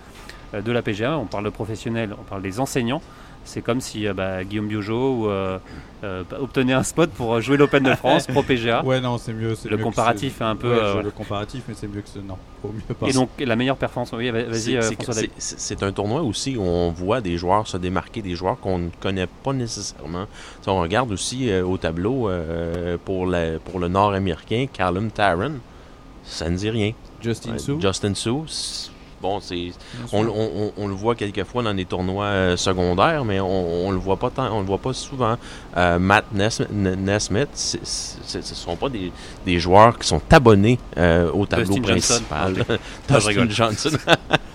de 0.53 0.73
la 0.73 0.83
PGA. 0.83 1.19
On 1.19 1.27
parle 1.27 1.45
de 1.45 1.51
professionnels, 1.51 2.15
on 2.19 2.23
parle 2.23 2.43
des 2.43 2.61
enseignants. 2.61 3.03
C'est 3.45 3.61
comme 3.63 3.81
si 3.81 4.07
euh, 4.09 4.15
bah, 4.15 4.43
Guillaume 4.45 4.69
Biojo 4.69 5.29
euh, 5.31 5.59
euh, 6.03 6.25
obtenait 6.41 6.73
un 6.73 6.83
spot 6.83 7.11
pour 7.11 7.41
jouer 7.41 7.57
l'Open 7.59 7.83
de 7.83 7.95
France 7.95 8.27
Pro 8.27 8.43
PGA. 8.43 8.83
Ouais, 8.85 9.01
non, 9.01 9.19
c'est 9.19 9.33
mieux. 9.35 9.55
Le 9.69 9.77
mieux 9.77 9.83
comparatif 9.83 10.41
est 10.41 10.45
un 10.45 10.57
peu, 10.57 10.69
Ouais, 10.71 10.75
euh, 10.79 10.87
je- 10.87 10.93
voilà. 10.93 11.03
Le 11.05 11.11
comparatif, 11.11 11.63
mais 11.69 11.75
c'est 11.77 11.87
mieux 11.87 12.01
que 12.01 12.09
ce. 12.09 12.19
Non, 12.21 12.37
faut 12.63 12.69
mieux 12.73 12.95
pas. 12.95 13.07
Et 13.07 13.13
donc 13.13 13.29
la 13.39 13.55
meilleure 13.57 13.77
performance, 13.77 14.13
oui, 14.13 14.31
va- 14.31 14.45
vas-y 14.45 14.79
C'est- 14.83 14.95
François 14.95 15.87
un 15.89 15.93
tournoi 15.93 16.23
aussi 16.23 16.57
où 16.57 16.63
on 16.63 16.91
voit 16.91 17.21
des 17.21 17.37
joueurs 17.37 17.67
se 17.67 17.77
démarquer, 17.77 18.23
des 18.23 18.35
joueurs 18.35 18.59
qu'on 18.61 18.79
ne 18.79 18.89
connaît 19.01 19.27
pas 19.43 19.53
nécessairement. 19.53 20.25
Tu 20.25 20.65
sais, 20.65 20.71
on 20.71 20.81
regarde 20.81 21.13
aussi 21.13 21.51
euh, 21.51 21.65
au 21.65 21.77
tableau 21.77 22.29
euh, 22.31 22.97
pour, 23.05 23.27
la- 23.27 23.59
pour 23.59 23.79
le 23.79 23.89
nord-américain, 23.89 24.67
Callum 24.73 25.11
Tarrant, 25.11 25.53
ça 26.25 26.49
ne 26.49 26.57
dit 26.57 26.71
rien. 26.71 26.93
Justin 27.21 27.59
Sue. 27.59 27.81
Justin 27.81 28.15
Sue, 28.15 28.91
bon, 29.25 29.41
c'est 29.41 29.73
on, 30.13 30.23
sûr. 30.23 30.37
on- 30.37 30.51
on- 30.67 30.73
on 30.77 30.87
le 30.87 30.95
voit 30.95 31.15
quelquefois 31.15 31.63
dans 31.63 31.73
des 31.75 31.87
tournois 31.87 32.27
euh, 32.27 32.57
secondaires, 32.59 33.25
mais 33.25 33.41
on, 33.41 33.87
on 33.87 33.91
le 33.91 33.97
voit 33.97 34.19
pas 34.19 34.29
tant, 34.31 34.53
on 34.55 34.61
le 34.61 34.67
voit 34.67 34.79
pas 34.79 34.93
souvent. 34.93 35.37
Euh, 35.77 35.99
Matt 35.99 36.27
Nesmith, 36.33 37.49
ce 37.55 38.37
ne 38.37 38.43
sont 38.43 38.77
pas 38.77 38.89
des, 38.91 39.11
des 39.47 39.59
joueurs 39.59 39.99
qui 39.99 40.07
sont 40.07 40.21
abonnés 40.31 40.79
euh, 40.99 41.31
au 41.33 41.47
tableau 41.47 41.75
Dustin 41.75 41.89
Johnson. 41.89 42.23
principal. 42.29 42.79
Dustin 43.09 43.29
rigole. 43.29 43.51
Johnson. 43.51 43.91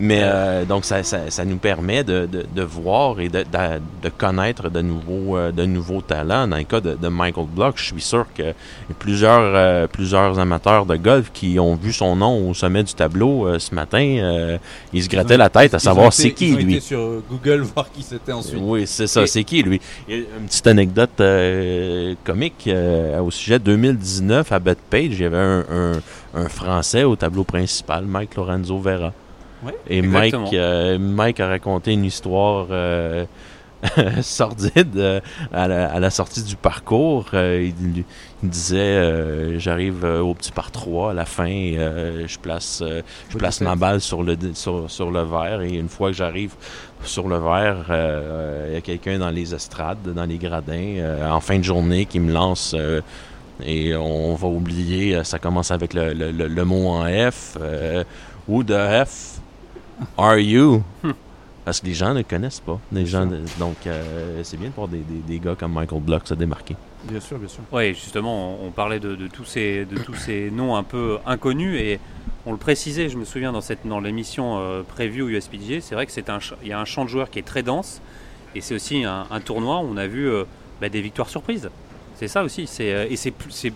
mais 0.00 0.20
euh, 0.22 0.64
donc 0.64 0.84
ça, 0.84 1.02
ça- 1.02 1.30
ça 1.30 1.44
nous 1.44 1.58
permet 1.58 2.02
de, 2.02 2.26
de- 2.26 2.46
de 2.54 2.62
voir 2.62 3.20
et 3.20 3.28
de, 3.28 3.40
de- 3.40 3.80
de 4.02 4.08
connaître 4.08 4.70
de 4.70 4.80
nouveaux, 4.80 5.36
euh, 5.36 5.52
de 5.52 5.64
nouveaux 5.66 6.00
talents. 6.00 6.48
Dans 6.48 6.56
le 6.56 6.64
cas 6.64 6.80
de, 6.80 6.94
de 6.94 7.08
Michael 7.08 7.46
Block, 7.54 7.74
je 7.76 7.84
suis 7.84 8.00
sûr 8.00 8.24
que 8.34 8.54
plusieurs, 8.98 9.40
euh, 9.54 9.86
plusieurs 9.86 10.38
amateurs 10.38 10.86
de 10.86 10.96
golf 10.96 11.30
qui 11.32 11.58
ont 11.60 11.76
vu 11.76 11.92
son 11.92 12.16
nom 12.16 12.48
au 12.48 12.54
sommet 12.54 12.82
du 12.82 12.94
tableau 12.94 13.46
euh, 13.46 13.58
ce 13.58 13.74
matin, 13.74 13.98
euh, 14.18 14.58
ils 14.92 15.02
se 15.02 15.06
Ils 15.06 15.10
grattaient 15.10 15.36
la 15.36 15.50
tête 15.50 15.74
à 15.74 15.78
savoir 15.78 16.12
c'est 16.12 16.30
qui 16.32 16.48
ils 16.48 16.54
ont 16.54 16.58
lui. 16.58 16.72
été 16.76 16.80
sur 16.80 17.22
Google 17.30 17.60
voir 17.74 17.90
qui 17.92 18.02
c'était 18.02 18.32
ensuite. 18.32 18.58
Oui, 18.62 18.86
c'est 18.86 19.06
ça, 19.06 19.22
Et- 19.22 19.26
c'est 19.26 19.44
qui 19.44 19.62
lui. 19.62 19.80
Une 20.08 20.24
petite 20.46 20.66
anecdote 20.66 21.20
euh, 21.20 22.14
comique 22.24 22.64
euh, 22.68 23.20
au 23.20 23.30
sujet 23.30 23.58
de 23.58 23.64
2019 23.64 24.50
à 24.52 24.58
Bethpage, 24.58 25.10
il 25.12 25.20
y 25.20 25.24
avait 25.24 25.36
un, 25.36 25.64
un- 25.70 26.00
un 26.32 26.48
Français 26.48 27.04
au 27.04 27.16
tableau 27.16 27.44
principal, 27.44 28.04
Mike 28.06 28.36
Lorenzo 28.36 28.78
Vera. 28.78 29.12
Et 29.88 30.00
Mike, 30.02 30.32
euh, 30.54 30.98
Mike 30.98 31.40
a 31.40 31.48
raconté 31.48 31.92
une 31.92 32.04
histoire 32.04 32.66
euh, 32.70 33.24
sordide 34.22 34.96
euh, 34.96 35.20
à, 35.52 35.68
la, 35.68 35.90
à 35.92 36.00
la 36.00 36.10
sortie 36.10 36.42
du 36.42 36.56
parcours. 36.56 37.26
Euh, 37.34 37.70
il, 37.80 38.04
il 38.42 38.48
disait 38.48 38.78
euh, 38.78 39.58
J'arrive 39.58 40.04
au 40.04 40.34
petit 40.34 40.52
par 40.52 40.70
3 40.70 41.10
à 41.10 41.14
la 41.14 41.24
fin, 41.24 41.48
euh, 41.50 42.24
je 42.26 42.38
place, 42.38 42.82
euh, 42.84 43.02
je 43.28 43.34
de 43.34 43.38
place 43.38 43.60
ma 43.60 43.76
balle 43.76 44.00
sur 44.00 44.22
le, 44.22 44.36
sur, 44.54 44.90
sur 44.90 45.10
le 45.10 45.22
verre 45.22 45.62
et 45.62 45.74
une 45.74 45.88
fois 45.88 46.10
que 46.10 46.16
j'arrive 46.16 46.52
sur 47.04 47.28
le 47.28 47.38
verre, 47.38 47.86
euh, 47.90 48.66
il 48.68 48.74
y 48.74 48.76
a 48.76 48.80
quelqu'un 48.82 49.18
dans 49.18 49.30
les 49.30 49.54
estrades, 49.54 50.12
dans 50.14 50.26
les 50.26 50.36
gradins, 50.38 50.96
euh, 50.98 51.30
en 51.30 51.40
fin 51.40 51.58
de 51.58 51.64
journée 51.64 52.04
qui 52.06 52.20
me 52.20 52.32
lance. 52.32 52.74
euh, 52.78 53.00
et 53.62 53.94
on 53.94 54.34
va 54.36 54.48
oublier, 54.48 55.22
ça 55.24 55.38
commence 55.38 55.70
avec 55.70 55.92
le, 55.92 56.14
le- 56.14 56.30
le- 56.30 56.48
le 56.48 56.64
mot 56.64 56.88
en 56.88 57.04
F. 57.04 57.58
euh, 57.60 58.04
Who 58.48 58.62
the 58.64 58.72
F 59.06 59.39
are 60.18 60.38
you? 60.38 60.82
Parce 61.64 61.80
que 61.80 61.86
les 61.86 61.94
gens 61.94 62.10
ne 62.14 62.18
le 62.18 62.22
connaissent 62.24 62.60
pas. 62.60 62.78
Les 62.90 63.04
gens, 63.06 63.26
donc, 63.58 63.76
euh, 63.86 64.40
c'est 64.42 64.56
bien 64.56 64.70
de 64.70 64.74
voir 64.74 64.88
des, 64.88 64.98
des- 64.98 65.20
des 65.26 65.38
gars 65.38 65.54
comme 65.54 65.72
Michael 65.72 66.00
Block 66.00 66.26
se 66.26 66.34
démarquer. 66.34 66.74
Bien 67.04 67.20
sûr, 67.20 67.38
bien 67.38 67.48
sûr. 67.48 67.62
Oui, 67.70 67.88
justement, 67.94 68.56
on, 68.62 68.68
on 68.68 68.70
parlait 68.70 68.98
de, 68.98 69.14
de 69.14 69.26
tous 69.28 69.44
ces, 69.44 69.84
de 69.84 69.98
tous 69.98 70.14
ces 70.14 70.50
noms 70.50 70.74
un 70.76 70.82
peu 70.82 71.18
inconnus 71.26 71.78
et 71.80 72.00
on 72.46 72.52
le 72.52 72.58
précisait, 72.58 73.08
je 73.08 73.18
me 73.18 73.24
souviens 73.24 73.52
dans, 73.52 73.60
cette, 73.60 73.86
dans 73.86 74.00
l'émission 74.00 74.58
euh, 74.58 74.82
preview 74.82 75.28
USPGA, 75.28 75.80
c'est 75.82 75.94
vrai 75.94 76.06
que 76.06 76.12
c'est 76.12 76.30
un, 76.30 76.40
ch- 76.40 76.54
il 76.62 76.68
y 76.68 76.72
a 76.72 76.80
un 76.80 76.84
champ 76.86 77.04
de 77.04 77.10
joueurs 77.10 77.30
qui 77.30 77.38
est 77.38 77.42
très 77.46 77.62
dense 77.62 78.00
et 78.54 78.60
c'est 78.62 78.74
aussi 78.74 79.04
un, 79.04 79.26
un 79.30 79.40
tournoi 79.40 79.80
où 79.80 79.88
on 79.92 79.96
a 79.98 80.06
vu 80.06 80.28
euh, 80.28 80.44
bah, 80.80 80.88
des 80.88 81.02
victoires 81.02 81.28
surprises. 81.28 81.68
C'est 82.16 82.28
ça 82.28 82.42
aussi, 82.42 82.66
c'est, 82.66 82.92
euh, 82.92 83.06
et 83.08 83.16
c'est, 83.16 83.32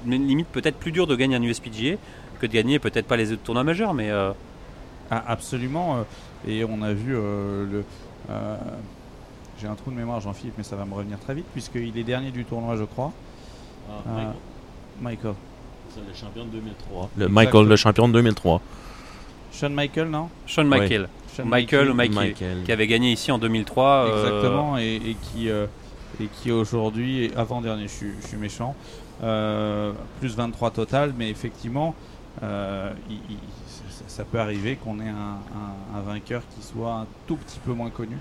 limite 0.07 0.49
peut-être 0.49 0.77
plus 0.79 0.91
dur 0.93 1.07
de 1.07 1.15
gagner 1.17 1.37
un 1.37 1.43
USPGA 1.43 1.97
que 2.41 2.47
de 2.47 2.53
gagner 2.53 2.79
peut-être 2.79 3.07
pas 3.07 3.17
les 3.17 3.33
autres 3.33 3.43
tournois 3.43 3.65
majeurs, 3.65 3.93
mais 3.95 4.11
euh, 4.11 4.33
Ah, 5.11 5.25
absolument. 5.29 5.97
euh, 5.99 6.03
et 6.49 6.65
on 6.65 6.83
a 6.83 6.93
vu 6.93 7.15
euh, 7.17 7.65
le. 7.71 7.85
euh, 8.31 8.57
J'ai 9.61 9.67
un 9.69 9.75
trou 9.75 9.91
de 9.91 9.97
mémoire, 9.97 10.21
Jean-Philippe, 10.21 10.55
mais 10.59 10.65
ça 10.65 10.77
va 10.77 10.85
me 10.85 10.95
revenir 10.95 11.19
très 11.21 11.35
vite, 11.35 11.47
puisqu'il 11.53 11.97
est 11.97 12.03
dernier 12.05 12.31
du 12.31 12.45
tournoi, 12.45 12.77
je 12.77 12.85
crois. 12.85 13.13
Euh, 13.91 14.23
Michael. 15.01 15.35
C'est 15.91 16.01
le 16.01 16.15
champion 16.15 16.45
de 16.47 16.51
2003. 16.51 17.03
Le 17.17 17.25
Exactement. 17.27 17.35
Michael, 17.35 17.69
le 17.69 17.77
champion 17.77 18.09
de 18.09 18.13
2003. 18.15 18.61
Sean 19.53 19.71
Michael, 19.71 20.09
non? 20.09 20.29
Sean 20.47 20.63
Ouais. 20.63 20.81
Michael, 20.81 21.09
Sean 21.37 21.45
Michael 21.45 21.91
ou 21.91 21.95
Mikey, 21.95 22.15
Michael. 22.15 22.63
qui 22.65 22.73
avait 22.73 22.87
gagné 22.89 23.13
ici 23.13 23.31
en 23.31 23.39
2003. 23.39 23.87
euh, 23.87 24.25
Exactement, 24.27 24.79
et, 24.79 24.97
et 24.97 25.15
qui, 25.23 25.49
euh, 25.51 25.67
et 26.21 26.27
qui 26.27 26.51
aujourd'hui, 26.51 27.31
avant-dernier, 27.37 27.85
je, 27.85 27.93
suis- 27.93 28.13
je 28.23 28.27
suis 28.27 28.37
méchant, 28.37 28.75
euh, 29.23 29.93
plus 30.19 30.35
23 30.35 30.73
total, 30.73 31.15
mais 31.17 31.31
effectivement, 31.31 31.95
euh, 32.43 32.93
il- 33.09 33.21
il- 33.31 33.39
ça, 33.91 34.05
ça 34.09 34.25
peut 34.25 34.39
arriver 34.41 34.77
qu'on 34.77 34.99
ait 35.01 35.09
un, 35.09 35.39
un- 35.95 35.99
un 35.99 36.01
vainqueur 36.03 36.43
qui 36.55 36.63
soit 36.67 36.93
un 36.95 37.07
tout 37.27 37.37
petit 37.37 37.59
peu 37.61 37.73
moins 37.73 37.91
connu 37.91 38.17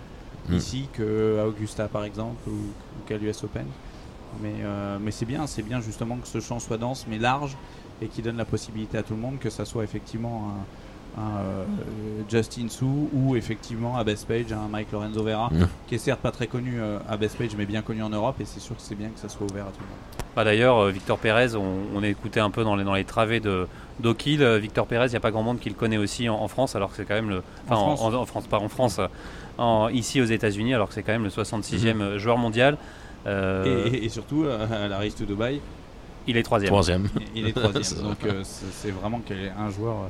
Mm. 0.50 0.54
ici 0.56 0.90
qu'à 0.92 1.48
Augusta 1.48 1.88
par 1.88 2.04
exemple 2.04 2.50
ou, 2.50 2.52
ou 2.52 3.04
qu'à 3.08 3.18
l'US 3.18 3.44
Open. 3.46 3.66
Mais, 4.42 4.56
euh, 4.62 4.98
mais 5.00 5.12
c'est 5.12 5.26
bien, 5.26 5.48
c'est 5.48 5.62
bien 5.64 5.80
justement 5.80 6.18
que 6.18 6.28
ce 6.28 6.40
champ 6.42 6.60
soit 6.60 6.78
dense 6.78 7.06
mais 7.08 7.18
large 7.18 7.56
et 8.02 8.08
qui 8.08 8.22
donne 8.22 8.36
la 8.38 8.44
possibilité 8.46 8.98
à 8.98 9.04
tout 9.04 9.14
le 9.14 9.20
monde 9.22 9.40
que 9.40 9.50
ça 9.50 9.64
soit 9.64 9.84
effectivement 9.86 10.50
un, 10.50 10.66
un, 11.18 11.22
euh, 11.40 11.64
Justin 12.30 12.68
Sue 12.70 12.86
ou 13.14 13.36
effectivement 13.36 13.98
à 13.98 14.04
Best 14.04 14.28
Page 14.28 14.52
un 14.52 14.68
Mike 14.70 14.92
Lorenzo 14.92 15.24
Vera 15.24 15.50
Mm. 15.52 15.68
qui 15.88 15.96
est 15.96 16.00
certes 16.00 16.20
pas 16.22 16.32
très 16.32 16.48
connu 16.48 16.80
euh, 16.80 16.98
à 17.10 17.18
Best 17.18 17.38
Page 17.38 17.52
mais 17.58 17.66
bien 17.66 17.82
connu 17.82 18.02
en 18.04 18.10
Europe 18.10 18.36
et 18.40 18.46
c'est 18.46 18.60
sûr 18.60 18.76
que 18.76 18.82
c'est 18.82 18.96
bien 18.96 19.10
que 19.10 19.20
ça 19.20 19.30
soit 19.30 19.46
ouvert 19.50 19.66
à 19.66 19.70
tout 19.70 19.80
le 19.82 19.86
monde. 19.86 20.26
Bah 20.36 20.44
D'ailleurs, 20.44 20.78
euh, 20.80 20.90
Victor 20.90 21.20
Pérez, 21.20 21.56
on, 21.56 21.76
on 21.96 22.02
a 22.02 22.08
écouté 22.08 22.40
un 22.40 22.50
peu 22.50 22.64
dans 22.64 22.76
les, 22.76 22.84
dans 22.84 22.96
les 22.96 23.04
travées 23.04 23.40
de 23.40 23.68
d'O'Kill. 24.00 24.42
Euh, 24.42 24.58
Victor 24.58 24.88
Pérez, 24.88 25.06
il 25.06 25.12
n'y 25.12 25.16
a 25.16 25.20
pas 25.20 25.30
grand 25.30 25.44
monde 25.44 25.60
qui 25.60 25.70
le 25.70 25.76
connaît 25.76 25.98
aussi 26.00 26.28
en, 26.28 26.36
en 26.42 26.48
France, 26.48 26.76
alors 26.76 26.90
que 26.90 26.96
c'est 26.96 27.06
quand 27.06 27.14
même 27.14 27.30
le. 27.30 27.44
Enfin, 27.68 27.76
En 27.76 27.96
France. 27.96 28.02
en- 28.16 28.20
en 28.22 28.26
France, 28.26 28.48
pas 28.48 28.58
en 28.58 28.68
France, 28.70 28.98
euh, 28.98 29.08
en- 29.60 29.90
ici 29.90 30.20
aux 30.22 30.26
États-Unis, 30.26 30.74
alors 30.74 30.88
que 30.88 30.96
c'est 30.96 31.04
quand 31.04 31.12
même 31.12 31.24
le 31.24 31.30
66e 31.30 32.02
euh, 32.02 32.18
joueur 32.18 32.40
mondial. 32.40 32.78
Euh, 33.28 33.86
Et, 33.86 33.90
et- 33.98 34.06
et 34.06 34.10
surtout 34.10 34.44
euh, 34.46 34.86
à 34.86 34.88
la 34.88 34.98
Race 34.98 35.14
to 35.16 35.26
Dubaï, 35.26 35.62
il 36.26 36.36
est 36.36 36.42
troisième. 36.44 36.70
Troisième. 36.72 37.08
il 37.36 37.46
est 37.48 37.54
troisième. 37.54 37.84
Donc 38.04 38.24
euh, 38.26 38.42
c'est 38.44 38.90
vraiment 38.92 39.20
qu'il 39.20 39.38
est 39.38 39.52
un 39.56 39.70
joueur 39.70 39.94
euh, 39.98 40.08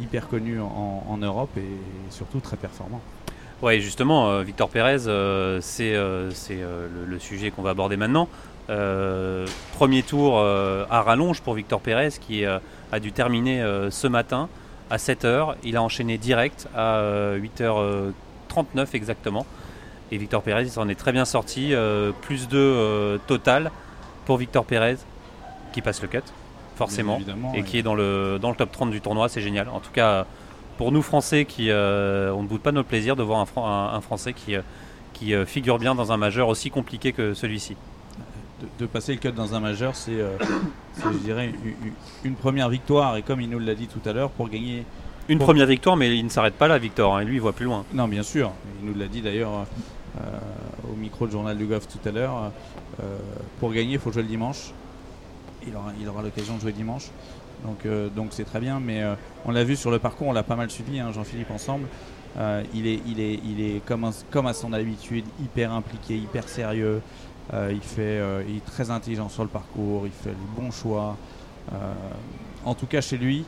hyper 0.00 0.28
connu 0.28 0.60
en, 0.60 1.18
Europe 1.18 1.50
et 1.56 2.10
surtout 2.10 2.40
très 2.40 2.56
performant. 2.56 3.00
Ouais, 3.62 3.80
justement, 3.80 4.28
euh, 4.28 4.42
Victor 4.42 4.68
Pérez, 4.68 5.06
euh, 5.06 5.60
c'est 5.60 5.94
euh, 5.94 6.30
le, 6.48 7.04
le 7.06 7.18
sujet 7.20 7.52
qu'on 7.52 7.62
va 7.62 7.70
aborder 7.70 7.96
maintenant. 7.96 8.28
Premier 9.74 10.02
tour 10.02 10.40
à 10.40 11.02
rallonge 11.02 11.42
pour 11.42 11.54
Victor 11.54 11.80
Pérez 11.80 12.08
qui 12.18 12.46
a 12.46 13.00
dû 13.00 13.12
terminer 13.12 13.62
ce 13.90 14.06
matin 14.06 14.48
à 14.88 14.96
7h. 14.96 15.56
Il 15.62 15.76
a 15.76 15.82
enchaîné 15.82 16.16
direct 16.16 16.68
à 16.74 16.96
euh, 16.96 17.38
8h39 18.48 18.86
exactement. 18.94 19.44
Et 20.10 20.16
Victor 20.16 20.42
Pérez 20.42 20.62
il 20.62 20.70
s'en 20.70 20.88
est 20.88 20.94
très 20.94 21.12
bien 21.12 21.26
sorti. 21.26 21.74
plus 22.22 22.48
2 22.48 23.20
total 23.26 23.70
pour 24.24 24.38
Victor 24.38 24.64
Pérez 24.64 24.96
qui 25.74 25.82
passe 25.82 26.00
le 26.00 26.08
cut, 26.08 26.22
forcément 26.76 27.20
et 27.54 27.62
qui 27.62 27.78
est 27.78 27.82
dans 27.82 27.94
le, 27.94 28.38
dans 28.40 28.50
le 28.50 28.56
top 28.56 28.70
30 28.72 28.90
du 28.90 29.00
tournoi, 29.00 29.28
c'est 29.28 29.40
génial. 29.40 29.68
En 29.68 29.80
tout 29.80 29.90
cas, 29.92 30.26
pour 30.78 30.90
nous 30.92 31.02
Français, 31.02 31.44
qui, 31.44 31.70
euh, 31.70 32.32
on 32.34 32.42
ne 32.42 32.48
boude 32.48 32.60
pas 32.60 32.70
de 32.70 32.76
notre 32.76 32.88
plaisir 32.88 33.14
de 33.16 33.22
voir 33.22 33.40
un, 33.40 33.46
Fran- 33.46 33.66
un- 33.68 33.94
un 33.94 34.00
Français 34.00 34.32
qui, 34.32 34.56
euh, 34.56 34.62
qui 35.12 35.34
euh, 35.34 35.44
figure 35.46 35.78
bien 35.78 35.94
dans 35.94 36.12
un 36.12 36.16
majeur 36.16 36.48
aussi 36.48 36.70
compliqué 36.70 37.12
que 37.12 37.34
celui-ci. 37.34 37.76
de, 38.60 38.66
de 38.84 38.86
passer 38.86 39.12
le 39.12 39.18
cut 39.18 39.32
dans 39.32 39.54
un 39.54 39.60
majeur, 39.60 39.94
c'est, 39.94 40.12
euh, 40.20 40.36
je 41.12 41.18
dirais, 41.18 41.52
une, 42.24 42.34
première 42.34 42.68
victoire. 42.68 43.16
Et 43.16 43.22
comme 43.22 43.40
il 43.40 43.50
nous 43.50 43.58
l'a 43.58 43.74
dit 43.74 43.86
tout 43.88 44.06
à 44.08 44.12
l'heure, 44.12 44.30
pour 44.30 44.48
gagner. 44.48 44.84
Une 45.28 45.38
première 45.38 45.66
victoire, 45.66 45.96
mais 45.96 46.16
il 46.16 46.24
ne 46.24 46.30
s'arrête 46.30 46.54
pas 46.54 46.66
là, 46.68 46.78
Victor. 46.78 47.16
hein, 47.16 47.22
lui, 47.22 47.36
il 47.36 47.40
voit 47.40 47.52
plus 47.52 47.66
loin. 47.66 47.84
Non, 47.92 48.08
bien 48.08 48.22
sûr. 48.24 48.50
Il 48.82 48.88
nous 48.90 48.98
l'a 48.98 49.06
dit 49.06 49.20
d'ailleurs 49.22 49.66
au 50.92 50.96
micro 50.96 51.26
de 51.26 51.32
Journal 51.32 51.56
du 51.56 51.64
Golf 51.66 51.86
tout 51.86 52.06
à 52.08 52.12
l'heure. 52.12 52.50
pour 53.60 53.72
gagner, 53.72 53.92
il 53.94 53.98
faut 54.00 54.10
jouer 54.12 54.22
le 54.22 54.28
dimanche. 54.28 54.72
Il 55.66 56.08
aura, 56.08 56.22
l'occasion 56.22 56.56
de 56.56 56.60
jouer 56.60 56.72
dimanche. 56.72 57.10
Donc, 57.64 57.86
euh, 57.86 58.08
c'est 58.30 58.44
très 58.44 58.60
bien. 58.60 58.80
Mais 58.80 59.02
euh, 59.02 59.14
on 59.44 59.52
l'a 59.52 59.64
vu 59.64 59.76
sur 59.76 59.90
le 59.90 59.98
parcours, 59.98 60.28
on 60.28 60.32
l'a 60.32 60.42
pas 60.42 60.56
mal 60.56 60.70
suivi, 60.70 60.98
hein, 60.98 61.12
Jean-Philippe, 61.12 61.50
ensemble. 61.50 61.86
Euh, 62.38 62.62
il 62.74 62.86
est, 62.86 63.82
comme, 63.86 64.46
à 64.46 64.52
son 64.54 64.72
habitude, 64.72 65.24
hyper 65.42 65.72
impliqué, 65.72 66.16
hyper 66.16 66.48
sérieux. 66.48 67.00
Il, 67.52 67.80
fait, 67.80 68.16
est 68.16 68.64
très 68.64 68.90
intelligent 68.90 69.28
sur 69.28 69.42
le 69.42 69.48
parcours, 69.50 70.06
il 70.06 70.12
fait 70.12 70.30
les 70.30 70.62
bons 70.62 70.70
choix. 70.70 71.16
En 72.64 72.74
tout 72.74 72.86
cas, 72.86 73.02
chez 73.02 73.18
lui, 73.18 73.44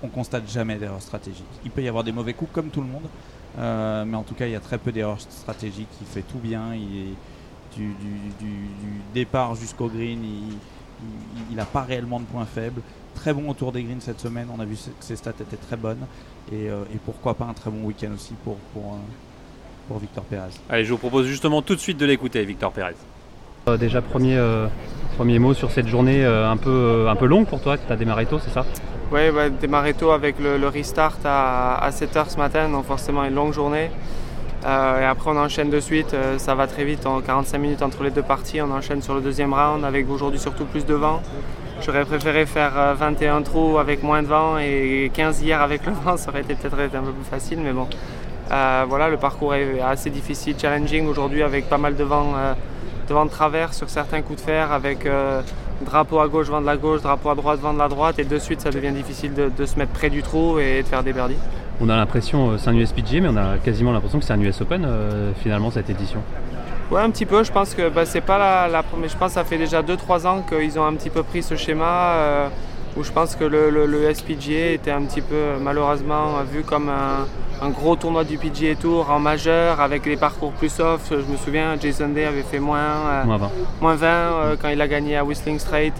on 0.00 0.08
constate 0.08 0.48
jamais 0.48 0.76
d'erreurs 0.76 1.02
stratégiques. 1.02 1.44
Il 1.64 1.72
peut 1.72 1.82
y 1.82 1.88
avoir 1.88 2.04
des 2.04 2.12
mauvais 2.12 2.34
coups 2.34 2.52
comme 2.52 2.68
tout 2.68 2.82
le 2.82 2.86
monde, 2.86 4.06
mais 4.06 4.16
en 4.16 4.22
tout 4.22 4.34
cas, 4.34 4.46
il 4.46 4.52
y 4.52 4.54
a 4.54 4.60
très 4.60 4.78
peu 4.78 4.92
d'erreurs 4.92 5.20
stratégiques. 5.20 5.88
Il 6.00 6.06
fait 6.06 6.22
tout 6.22 6.38
bien. 6.38 6.72
Il 6.74 6.98
est 6.98 7.14
du, 7.76 7.86
du- 7.86 8.34
du- 8.38 8.46
du 8.46 9.00
départ 9.14 9.54
jusqu'au 9.54 9.88
green, 9.88 10.20
il 11.50 11.56
n'a 11.56 11.64
pas 11.64 11.82
réellement 11.82 12.20
de 12.20 12.24
points 12.24 12.46
faibles. 12.46 12.80
très 13.14 13.32
bon 13.32 13.48
autour 13.50 13.72
des 13.72 13.82
greens 13.82 14.00
cette 14.00 14.20
semaine. 14.20 14.48
On 14.56 14.60
a 14.60 14.64
vu 14.64 14.74
que 14.76 14.80
ses 15.04 15.16
stats 15.16 15.30
étaient 15.40 15.56
très 15.56 15.76
bonnes. 15.76 16.06
Et, 16.52 16.66
et 16.66 16.98
pourquoi 17.04 17.34
pas 17.34 17.44
un 17.44 17.52
très 17.52 17.70
bon 17.70 17.84
week-end 17.86 18.10
aussi 18.14 18.34
pour, 18.44 18.56
pour, 18.72 18.98
pour 19.88 19.98
Victor 19.98 20.24
Pérez. 20.24 20.48
Allez, 20.68 20.84
je 20.84 20.90
vous 20.92 20.98
propose 20.98 21.26
justement 21.26 21.62
tout 21.62 21.74
de 21.74 21.80
suite 21.80 21.98
de 21.98 22.06
l'écouter, 22.06 22.44
Victor 22.44 22.72
Pérez. 22.72 22.94
déjà, 23.78 24.00
premier, 24.02 24.38
premier 25.16 25.38
mot 25.38 25.54
sur 25.54 25.70
cette 25.70 25.88
journée 25.88 26.24
un, 26.24 26.56
peu, 26.56 27.06
un 27.08 27.16
peu 27.16 27.26
longue 27.26 27.46
pour 27.46 27.60
toi. 27.60 27.76
Tu 27.78 27.92
as 27.92 27.96
démarré 27.96 28.26
tôt, 28.26 28.38
c'est 28.38 28.50
ça? 28.50 28.64
Oui, 29.12 29.30
bah, 29.30 29.50
démarré 29.50 29.92
tôt 29.94 30.10
avec 30.10 30.38
le, 30.38 30.66
restart 30.68 31.18
à, 31.24 31.76
à 31.84 31.90
7h 31.90 32.30
ce 32.30 32.36
matin, 32.38 32.68
donc 32.70 32.86
forcément 32.86 33.24
une 33.24 33.34
longue 33.34 33.52
journée. 33.52 33.90
Euh, 34.64 35.00
et 35.00 35.04
après, 35.04 35.30
on 35.30 35.36
enchaîne 35.36 35.70
de 35.70 35.80
suite. 35.80 36.14
Euh, 36.14 36.38
ça 36.38 36.54
va 36.54 36.66
très 36.66 36.84
vite, 36.84 37.06
en 37.06 37.20
45 37.20 37.58
minutes 37.58 37.82
entre 37.82 38.02
les 38.04 38.10
deux 38.10 38.22
parties. 38.22 38.60
On 38.60 38.70
enchaîne 38.70 39.02
sur 39.02 39.14
le 39.14 39.20
deuxième 39.20 39.52
round 39.52 39.84
avec 39.84 40.08
aujourd'hui 40.08 40.38
surtout 40.38 40.64
plus 40.64 40.86
de 40.86 40.94
vent. 40.94 41.20
J'aurais 41.80 42.04
préféré 42.04 42.46
faire 42.46 42.94
21 42.96 43.38
euh, 43.38 43.40
trous 43.40 43.78
avec 43.78 44.02
moins 44.02 44.22
de 44.22 44.28
vent 44.28 44.58
et 44.58 45.10
15 45.12 45.42
hier 45.42 45.60
avec 45.60 45.84
le 45.86 45.92
vent. 46.04 46.16
Ça 46.16 46.30
aurait 46.30 46.42
été 46.42 46.54
peut-être 46.54 46.74
un 46.74 47.02
peu 47.02 47.12
plus 47.12 47.28
facile, 47.28 47.60
mais 47.60 47.72
bon. 47.72 47.88
voilà, 48.48 49.08
le 49.08 49.16
parcours 49.16 49.54
est 49.54 49.80
assez 49.80 50.10
difficile, 50.10 50.54
challenging 50.58 51.08
aujourd'hui 51.08 51.42
avec 51.42 51.68
pas 51.68 51.78
mal 51.78 51.96
de 51.96 52.04
vent, 52.04 52.34
de 53.08 53.14
vent 53.14 53.24
de 53.24 53.30
travers 53.30 53.74
sur 53.74 53.88
certains 53.90 54.22
coups 54.22 54.40
de 54.40 54.44
fer, 54.44 54.70
avec 54.70 55.08
drapeau 55.84 56.20
à 56.20 56.28
gauche, 56.28 56.48
vent 56.48 56.60
de 56.60 56.66
la 56.66 56.76
gauche, 56.76 57.02
drapeau 57.02 57.30
à 57.30 57.34
droite, 57.34 57.58
vent 57.58 57.72
de 57.72 57.78
la 57.78 57.88
droite. 57.88 58.20
Et 58.20 58.24
de 58.24 58.38
suite, 58.38 58.60
ça 58.60 58.70
devient 58.70 58.92
difficile 58.92 59.34
de, 59.34 59.48
de 59.48 59.66
se 59.66 59.76
mettre 59.76 59.92
près 59.92 60.10
du 60.10 60.22
trou 60.22 60.60
et 60.60 60.82
de 60.82 60.86
faire 60.86 61.02
des 61.02 61.12
birdies 61.12 61.38
on 61.82 61.88
a 61.88 61.96
l'impression, 61.96 62.50
euh, 62.50 62.58
c'est 62.58 62.70
un 62.70 62.76
USPG, 62.76 63.20
mais 63.20 63.28
on 63.28 63.36
a 63.36 63.58
quasiment 63.58 63.92
l'impression 63.92 64.20
que 64.20 64.24
c'est 64.24 64.32
un 64.32 64.40
US 64.40 64.60
Open 64.60 64.84
euh, 64.86 65.32
finalement 65.42 65.70
cette 65.70 65.90
édition. 65.90 66.20
Ouais, 66.90 67.00
un 67.00 67.10
petit 67.10 67.26
peu. 67.26 67.42
Je 67.42 67.50
pense 67.50 67.74
que 67.74 67.88
bah, 67.88 68.06
c'est 68.06 68.20
pas 68.20 68.68
la, 68.68 68.82
première. 68.82 69.08
Je 69.08 69.16
pense 69.16 69.28
que 69.28 69.34
ça 69.34 69.44
fait 69.44 69.58
déjà 69.58 69.82
2-3 69.82 70.26
ans 70.26 70.42
qu'ils 70.48 70.78
ont 70.78 70.86
un 70.86 70.94
petit 70.94 71.10
peu 71.10 71.22
pris 71.22 71.42
ce 71.42 71.56
schéma 71.56 72.14
euh, 72.14 72.48
où 72.96 73.02
je 73.02 73.10
pense 73.10 73.34
que 73.34 73.44
le, 73.44 73.70
le, 73.70 74.14
SPGA 74.14 74.72
était 74.72 74.90
un 74.90 75.02
petit 75.02 75.22
peu 75.22 75.56
malheureusement 75.60 76.42
vu 76.52 76.62
comme 76.62 76.90
un, 76.90 77.70
gros 77.70 77.96
tournoi 77.96 78.24
du 78.24 78.36
PGA 78.36 78.74
Tour 78.74 79.10
en 79.10 79.18
majeur 79.18 79.80
avec 79.80 80.04
les 80.04 80.16
parcours 80.16 80.52
plus 80.52 80.68
soft. 80.68 81.06
Je 81.10 81.32
me 81.32 81.36
souviens, 81.38 81.76
Jason 81.80 82.08
Day 82.08 82.26
avait 82.26 82.42
fait 82.42 82.58
moins, 82.58 83.24
moins 83.24 83.38
20, 83.38 83.50
moins 83.80 83.94
20 83.94 84.56
quand 84.60 84.68
il 84.68 84.80
a 84.80 84.88
gagné 84.88 85.16
à 85.16 85.24
Whistling 85.24 85.58
Straight. 85.58 85.94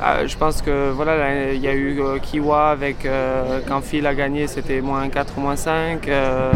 Ah, 0.00 0.26
je 0.26 0.36
pense 0.36 0.60
que 0.60 0.90
voilà, 0.90 1.52
il 1.52 1.60
y 1.60 1.68
a 1.68 1.74
eu 1.74 2.00
euh, 2.00 2.18
Kiwa 2.18 2.70
avec 2.70 3.06
euh, 3.06 3.60
quand 3.66 3.80
Phil 3.80 4.06
a 4.06 4.14
gagné, 4.14 4.46
c'était 4.46 4.80
moins 4.80 5.08
4 5.08 5.34
ou 5.38 5.40
moins 5.40 5.56
5. 5.56 6.08
Euh, 6.08 6.52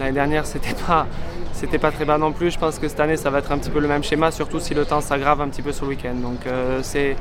l'année 0.00 0.12
dernière, 0.12 0.46
c'était 0.46 0.74
pas 0.86 1.06
c'était 1.52 1.78
pas 1.78 1.90
très 1.90 2.04
bas 2.04 2.18
non 2.18 2.32
plus. 2.32 2.52
Je 2.52 2.58
pense 2.58 2.78
que 2.78 2.88
cette 2.88 3.00
année, 3.00 3.16
ça 3.16 3.30
va 3.30 3.40
être 3.40 3.52
un 3.52 3.58
petit 3.58 3.70
peu 3.70 3.80
le 3.80 3.88
même 3.88 4.04
schéma, 4.04 4.30
surtout 4.30 4.60
si 4.60 4.74
le 4.74 4.84
temps 4.84 5.00
s'aggrave 5.00 5.40
un 5.40 5.48
petit 5.48 5.62
peu 5.62 5.72
sur 5.72 5.86
le 5.86 5.90
week-end. 5.90 6.14
Donc 6.14 6.40
c'est 6.82 7.16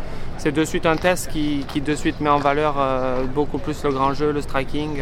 de 0.51 0.63
suite 0.63 0.86
un 0.86 0.95
test 0.95 1.30
qui, 1.30 1.65
qui, 1.67 1.82
de 1.82 1.95
suite 1.95 2.21
met 2.21 2.30
en 2.30 2.38
valeur 2.38 2.75
beaucoup 3.34 3.58
plus 3.58 3.84
le 3.84 3.91
grand 3.91 4.13
jeu, 4.13 4.32
le 4.32 4.41
striking. 4.41 4.99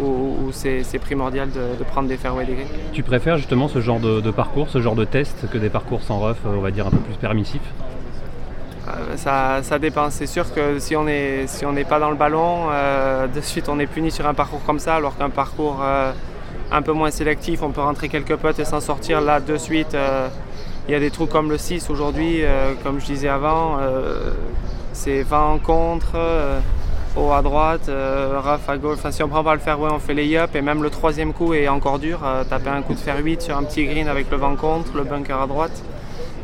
où, 0.00 0.48
c'est 0.50 0.98
primordial 0.98 1.50
de, 1.50 1.84
prendre 1.84 2.08
des 2.08 2.16
fairway 2.16 2.46
degrés. 2.46 2.66
Tu 2.94 3.02
préfères 3.02 3.36
justement 3.36 3.68
ce 3.68 3.82
genre 3.82 4.00
de, 4.00 4.22
de, 4.22 4.30
parcours, 4.30 4.70
ce 4.70 4.80
genre 4.80 4.94
de 4.94 5.04
test 5.04 5.46
que 5.52 5.58
des 5.58 5.68
parcours 5.68 6.00
sans 6.00 6.18
rough, 6.18 6.38
on 6.46 6.60
va 6.62 6.70
dire 6.70 6.86
un 6.86 6.90
peu 6.90 7.00
plus 7.00 7.16
permissifs? 7.16 7.70
Euh, 9.08 9.62
ça, 9.62 9.78
dépend. 9.78 10.10
C'est 10.10 10.26
sûr 10.26 10.52
que 10.52 10.78
si 10.78 10.96
on 10.96 11.04
n'est 11.04 11.84
pas 11.88 11.98
dans 11.98 12.10
le 12.10 12.16
ballon, 12.16 12.68
euh, 12.70 13.26
de 13.26 13.40
suite 13.40 13.68
on 13.68 13.78
est 13.78 13.86
puni 13.86 14.10
sur 14.10 14.26
un 14.26 14.34
parcours 14.34 14.62
comme 14.64 14.78
ça, 14.78 14.96
alors 14.96 15.16
qu'un 15.16 15.30
parcours 15.30 15.80
euh, 15.82 16.12
un 16.70 16.82
peu 16.82 16.92
moins 16.92 17.10
sélectif, 17.10 17.62
on 17.62 17.70
peut 17.70 17.80
rentrer 17.80 18.08
quelques 18.08 18.36
potes 18.36 18.58
et 18.58 18.64
s'en 18.64 18.80
sortir. 18.80 19.20
Là, 19.20 19.40
de 19.40 19.56
suite, 19.56 19.96
il 20.88 20.92
y 20.92 20.94
a 20.94 21.00
des 21.00 21.10
trous 21.10 21.26
comme 21.26 21.50
le 21.50 21.58
6 21.58 21.88
aujourd'hui, 21.90 22.42
comme 22.82 23.00
je 23.00 23.06
disais 23.06 23.28
avant, 23.28 23.78
c'est 24.92 25.22
20 25.22 25.60
contre, 25.62 26.16
haut 27.16 27.32
à 27.32 27.40
droite, 27.40 27.88
rough 27.88 28.68
à 28.68 28.76
gauche. 28.76 28.98
Enfin, 28.98 29.12
si 29.12 29.22
on 29.22 29.28
prend 29.28 29.42
pas 29.42 29.54
le 29.54 29.60
fairway, 29.60 29.90
on 29.90 29.98
fait 29.98 30.12
les 30.12 30.36
up 30.36 30.54
et 30.54 30.60
même 30.60 30.82
le 30.82 30.90
troisième 30.90 31.32
coup 31.32 31.54
est 31.54 31.68
encore 31.68 31.98
dur. 31.98 32.20
taper 32.50 32.68
un 32.68 32.82
coup 32.82 32.92
de 32.92 33.00
fer 33.00 33.16
8 33.16 33.40
sur 33.40 33.56
un 33.56 33.62
petit 33.62 33.86
green 33.86 34.06
avec 34.06 34.30
le 34.30 34.36
vent 34.36 34.54
contre, 34.54 34.94
le 34.94 35.04
bunker 35.04 35.40
à 35.40 35.46
droite 35.46 35.82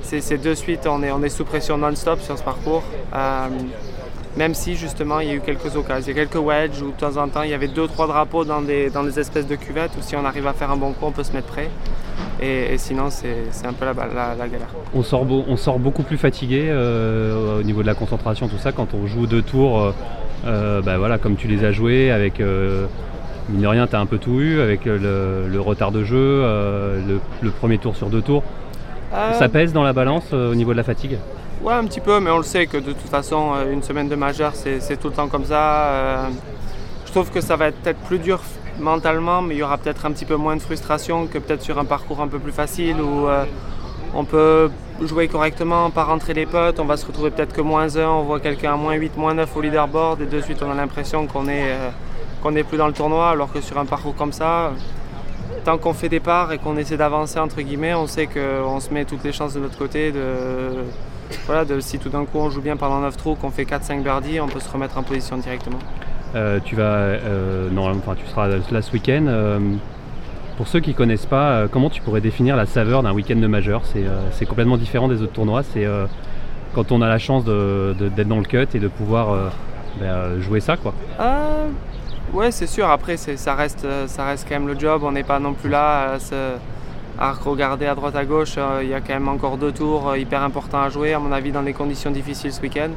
c'est 0.04 0.38
de 0.38 0.54
suite, 0.54 0.86
on 0.86 1.02
est, 1.02 1.28
sous 1.28 1.44
pression 1.44 1.78
non-stop 1.78 2.20
sur 2.20 2.38
ce 2.38 2.42
parcours. 2.42 2.82
Euh, 3.14 3.48
même 4.36 4.54
si 4.54 4.74
justement 4.74 5.20
il 5.20 5.28
y 5.28 5.30
a 5.30 5.34
eu 5.34 5.40
quelques 5.40 5.76
occasions. 5.76 6.12
Il 6.12 6.16
y 6.16 6.20
a 6.20 6.24
quelques 6.24 6.44
wedges 6.44 6.82
où 6.82 6.88
de 6.88 6.98
temps 6.98 7.16
en 7.16 7.28
temps 7.28 7.42
il 7.42 7.50
y 7.50 7.54
avait 7.54 7.68
deux 7.68 7.86
trois 7.86 8.08
drapeaux 8.08 8.44
dans 8.44 8.62
des, 8.62 8.90
espèces 9.16 9.46
de 9.46 9.54
cuvettes 9.54 9.92
où 9.96 10.02
si 10.02 10.16
on 10.16 10.24
arrive 10.24 10.48
à 10.48 10.52
faire 10.52 10.72
un 10.72 10.76
bon 10.76 10.92
coup 10.92 11.06
on 11.06 11.12
peut 11.12 11.22
se 11.22 11.32
mettre 11.32 11.46
prêt. 11.46 11.70
Et, 12.42 12.76
sinon 12.78 13.10
c'est 13.10 13.46
un 13.64 13.72
peu 13.72 13.84
la, 13.84 13.94
la, 13.94 14.48
galère. 14.48 14.68
On 14.92 15.02
sort, 15.02 15.78
beaucoup 15.78 16.02
plus 16.02 16.18
fatigué 16.18 16.66
euh, 16.66 17.60
au 17.60 17.62
niveau 17.62 17.82
de 17.82 17.86
la 17.86 17.94
concentration, 17.94 18.48
tout 18.48 18.58
ça, 18.58 18.72
quand 18.72 18.88
on 18.92 19.06
joue 19.06 19.26
deux 19.26 19.42
tours, 19.42 19.94
euh, 20.44 20.82
bah 20.82 20.98
voilà, 20.98 21.18
comme 21.18 21.36
tu 21.36 21.46
les 21.46 21.64
as 21.64 21.70
joués, 21.70 22.10
avec 22.10 22.40
mine 22.40 23.62
de 23.62 23.66
rien 23.66 23.86
tu 23.86 23.94
as 23.94 24.00
un 24.00 24.06
peu 24.06 24.18
tout 24.18 24.40
eu, 24.40 24.60
avec 24.60 24.84
le, 24.84 25.58
retard 25.60 25.92
de 25.92 26.02
jeu, 26.02 26.42
le 26.42 27.50
premier 27.50 27.78
tour 27.78 27.94
sur 27.94 28.08
deux 28.08 28.20
tours. 28.22 28.42
Euh, 29.14 29.32
Ça 29.34 29.48
pèse 29.48 29.72
dans 29.72 29.82
la 29.82 29.92
balance 29.92 30.24
euh, 30.32 30.50
au 30.50 30.54
niveau 30.54 30.72
de 30.72 30.76
la 30.76 30.82
fatigue 30.82 31.18
Ouais, 31.62 31.74
un 31.74 31.84
petit 31.84 32.00
peu, 32.00 32.20
mais 32.20 32.30
on 32.30 32.38
le 32.38 32.42
sait 32.42 32.66
que 32.66 32.76
de 32.76 32.92
toute 32.92 33.08
façon, 33.08 33.52
euh, 33.54 33.72
une 33.72 33.82
semaine 33.82 34.08
de 34.08 34.16
majeur, 34.16 34.52
c'est 34.54 34.96
tout 34.98 35.08
le 35.08 35.14
temps 35.14 35.28
comme 35.28 35.44
ça. 35.44 36.28
je 37.06 37.12
trouve 37.12 37.30
que 37.30 37.40
ça 37.40 37.56
va 37.56 37.68
être 37.68 37.76
peut-être 37.78 38.00
plus 38.00 38.18
dur 38.18 38.40
mentalement, 38.80 39.40
mais 39.40 39.54
il 39.54 39.58
y 39.58 39.62
aura 39.62 39.78
peut-être 39.78 40.04
un 40.04 40.10
petit 40.10 40.24
peu 40.24 40.34
moins 40.36 40.56
de 40.56 40.60
frustration 40.60 41.26
que 41.26 41.38
peut-être 41.38 41.62
sur 41.62 41.78
un 41.78 41.84
parcours 41.84 42.20
un 42.20 42.26
peu 42.28 42.38
plus 42.40 42.52
facile 42.52 43.00
où 43.00 43.28
on 44.14 44.24
peut 44.24 44.68
jouer 45.00 45.28
correctement, 45.28 45.90
pas 45.90 46.04
rentrer 46.04 46.34
les 46.34 46.44
potes, 46.44 46.80
on 46.80 46.84
va 46.84 46.96
se 46.96 47.06
retrouver 47.06 47.30
peut-être 47.30 47.52
que 47.54 47.60
moins 47.60 47.96
1, 47.96 48.04
on 48.06 48.22
voit 48.24 48.40
quelqu'un 48.40 48.74
à 48.74 48.76
moins 48.76 48.94
8, 48.94 49.16
moins 49.16 49.34
9 49.34 49.56
au 49.56 49.60
leaderboard 49.60 50.20
et 50.22 50.26
de 50.26 50.40
suite 50.40 50.60
on 50.62 50.70
a 50.70 50.74
l'impression 50.74 51.26
qu'on 51.26 51.48
est, 51.48 51.72
qu'on 52.42 52.50
n'est 52.50 52.64
plus 52.64 52.78
dans 52.78 52.88
le 52.88 52.92
tournoi, 52.92 53.30
alors 53.30 53.52
que 53.52 53.60
sur 53.60 53.78
un 53.78 53.86
parcours 53.86 54.16
comme 54.16 54.32
ça, 54.32 54.72
tant 55.64 55.78
qu'on 55.78 55.94
fait 55.94 56.08
des 56.08 56.20
parts 56.20 56.52
et 56.52 56.58
qu'on 56.58 56.76
essaie 56.76 56.96
d'avancer 56.96 57.38
entre 57.38 57.60
guillemets, 57.60 57.94
on 57.94 58.06
sait 58.06 58.26
qu'on 58.26 58.80
se 58.80 58.92
met 58.92 59.04
toutes 59.04 59.24
les 59.24 59.32
chances 59.32 59.54
de 59.54 59.60
notre 59.60 59.78
côté. 59.78 60.12
De, 60.12 60.20
voilà, 61.46 61.64
de, 61.64 61.80
si 61.80 61.98
tout 61.98 62.08
d'un 62.08 62.24
coup 62.24 62.38
on 62.38 62.50
joue 62.50 62.60
bien 62.60 62.76
pendant 62.76 63.00
9 63.00 63.16
trous, 63.16 63.34
qu'on 63.34 63.50
fait 63.50 63.64
4-5 63.64 64.02
birdies, 64.02 64.40
on 64.40 64.48
peut 64.48 64.60
se 64.60 64.70
remettre 64.70 64.98
en 64.98 65.02
position 65.02 65.36
directement. 65.36 65.78
Euh, 66.34 66.58
tu 66.64 66.74
vas, 66.74 66.82
euh, 66.82 67.68
enfin, 67.78 68.14
tu 68.16 68.26
seras 68.26 68.48
là 68.48 68.82
ce 68.82 68.92
week-end. 68.92 69.26
Euh, 69.28 69.58
pour 70.56 70.68
ceux 70.68 70.80
qui 70.80 70.90
ne 70.90 70.94
connaissent 70.94 71.26
pas, 71.26 71.66
comment 71.68 71.90
tu 71.90 72.00
pourrais 72.02 72.20
définir 72.20 72.56
la 72.56 72.66
saveur 72.66 73.02
d'un 73.02 73.12
week-end 73.12 73.36
de 73.36 73.46
majeur? 73.46 73.82
C'est 74.30 74.46
complètement 74.46 74.76
différent 74.76 75.08
des 75.08 75.20
autres 75.20 75.32
tournois. 75.32 75.62
C'est 75.64 75.84
quand 76.74 76.92
on 76.92 77.02
a 77.02 77.08
la 77.08 77.18
chance 77.18 77.44
d'être 77.44 78.28
dans 78.28 78.38
le 78.38 78.44
cut 78.44 78.68
et 78.72 78.78
de 78.78 78.86
pouvoir 78.86 79.50
ben, 79.98 80.40
jouer 80.40 80.60
ça, 80.60 80.76
quoi. 80.76 80.94
Ouais, 82.34 82.50
c'est 82.50 82.66
sûr. 82.66 82.88
Après, 82.90 83.16
ça 83.16 83.54
reste, 83.54 83.84
euh, 83.84 84.08
ça 84.08 84.24
reste 84.24 84.46
quand 84.48 84.56
même 84.56 84.66
le 84.66 84.76
job. 84.76 85.02
On 85.04 85.12
n'est 85.12 85.22
pas 85.22 85.38
non 85.38 85.54
plus 85.54 85.70
là 85.70 86.18
à, 87.16 87.32
regarder 87.32 87.86
à 87.86 87.94
droite 87.94 88.16
à 88.16 88.24
gauche. 88.24 88.54
Euh, 88.58 88.80
il 88.82 88.88
y 88.88 88.94
a 88.94 89.00
quand 89.00 89.14
même 89.14 89.28
encore 89.28 89.56
deux 89.56 89.70
tours 89.70 90.08
euh, 90.08 90.18
hyper 90.18 90.42
importants 90.42 90.82
à 90.82 90.88
jouer, 90.88 91.14
à 91.14 91.20
mon 91.20 91.30
avis, 91.30 91.52
dans 91.52 91.62
des 91.62 91.72
conditions 91.72 92.10
difficiles 92.10 92.52
ce 92.52 92.60
week-end. 92.60 92.90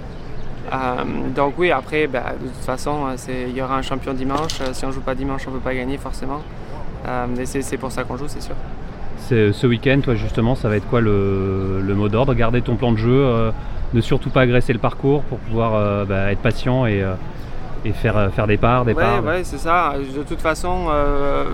donc 1.35 1.53
oui, 1.59 1.69
après, 1.69 2.07
bah, 2.07 2.33
de 2.41 2.47
toute 2.47 2.65
façon, 2.65 3.15
il 3.29 3.55
y 3.55 3.61
aura 3.61 3.77
un 3.77 3.83
champion 3.83 4.13
dimanche. 4.13 4.59
Si 4.73 4.85
on 4.85 4.91
joue 4.91 5.01
pas 5.01 5.13
dimanche, 5.13 5.43
on 5.47 5.51
ne 5.51 5.57
peut 5.57 5.63
pas 5.63 5.75
gagner 5.75 5.97
forcément. 5.99 6.41
mais 7.05 7.45
c'est 7.45 7.77
pour 7.77 7.91
ça 7.91 8.05
qu'on 8.05 8.17
joue, 8.17 8.27
c'est 8.27 8.41
sûr. 8.41 8.55
Ce 9.29 9.67
week-end, 9.67 9.99
toi 10.01 10.15
justement, 10.15 10.55
ça 10.55 10.67
va 10.67 10.77
être 10.77 10.87
quoi 10.87 10.99
le, 10.99 11.93
mot 11.95 12.09
d'ordre? 12.09 12.33
Garder 12.33 12.63
ton 12.63 12.75
plan 12.75 12.91
de 12.91 12.97
jeu, 12.97 13.51
ne 13.93 14.01
surtout 14.01 14.31
pas 14.31 14.41
agresser 14.41 14.73
le 14.73 14.79
parcours 14.79 15.21
pour 15.23 15.37
pouvoir 15.37 16.05
bah, 16.07 16.31
être 16.31 16.41
patient 16.41 16.87
et, 16.87 17.03
et 17.87 17.93
faire, 17.93 18.17
euh, 18.17 18.29
faire 18.29 18.47
des 18.47 18.57
parts, 18.57 18.85
des 18.85 18.93
parts. 18.93 19.23
Oui, 19.25 19.43
c'est 19.43 19.57
ça. 19.57 19.93
De 19.97 20.23
toute 20.23 20.41
façon, 20.41 20.87
euh, 20.89 21.45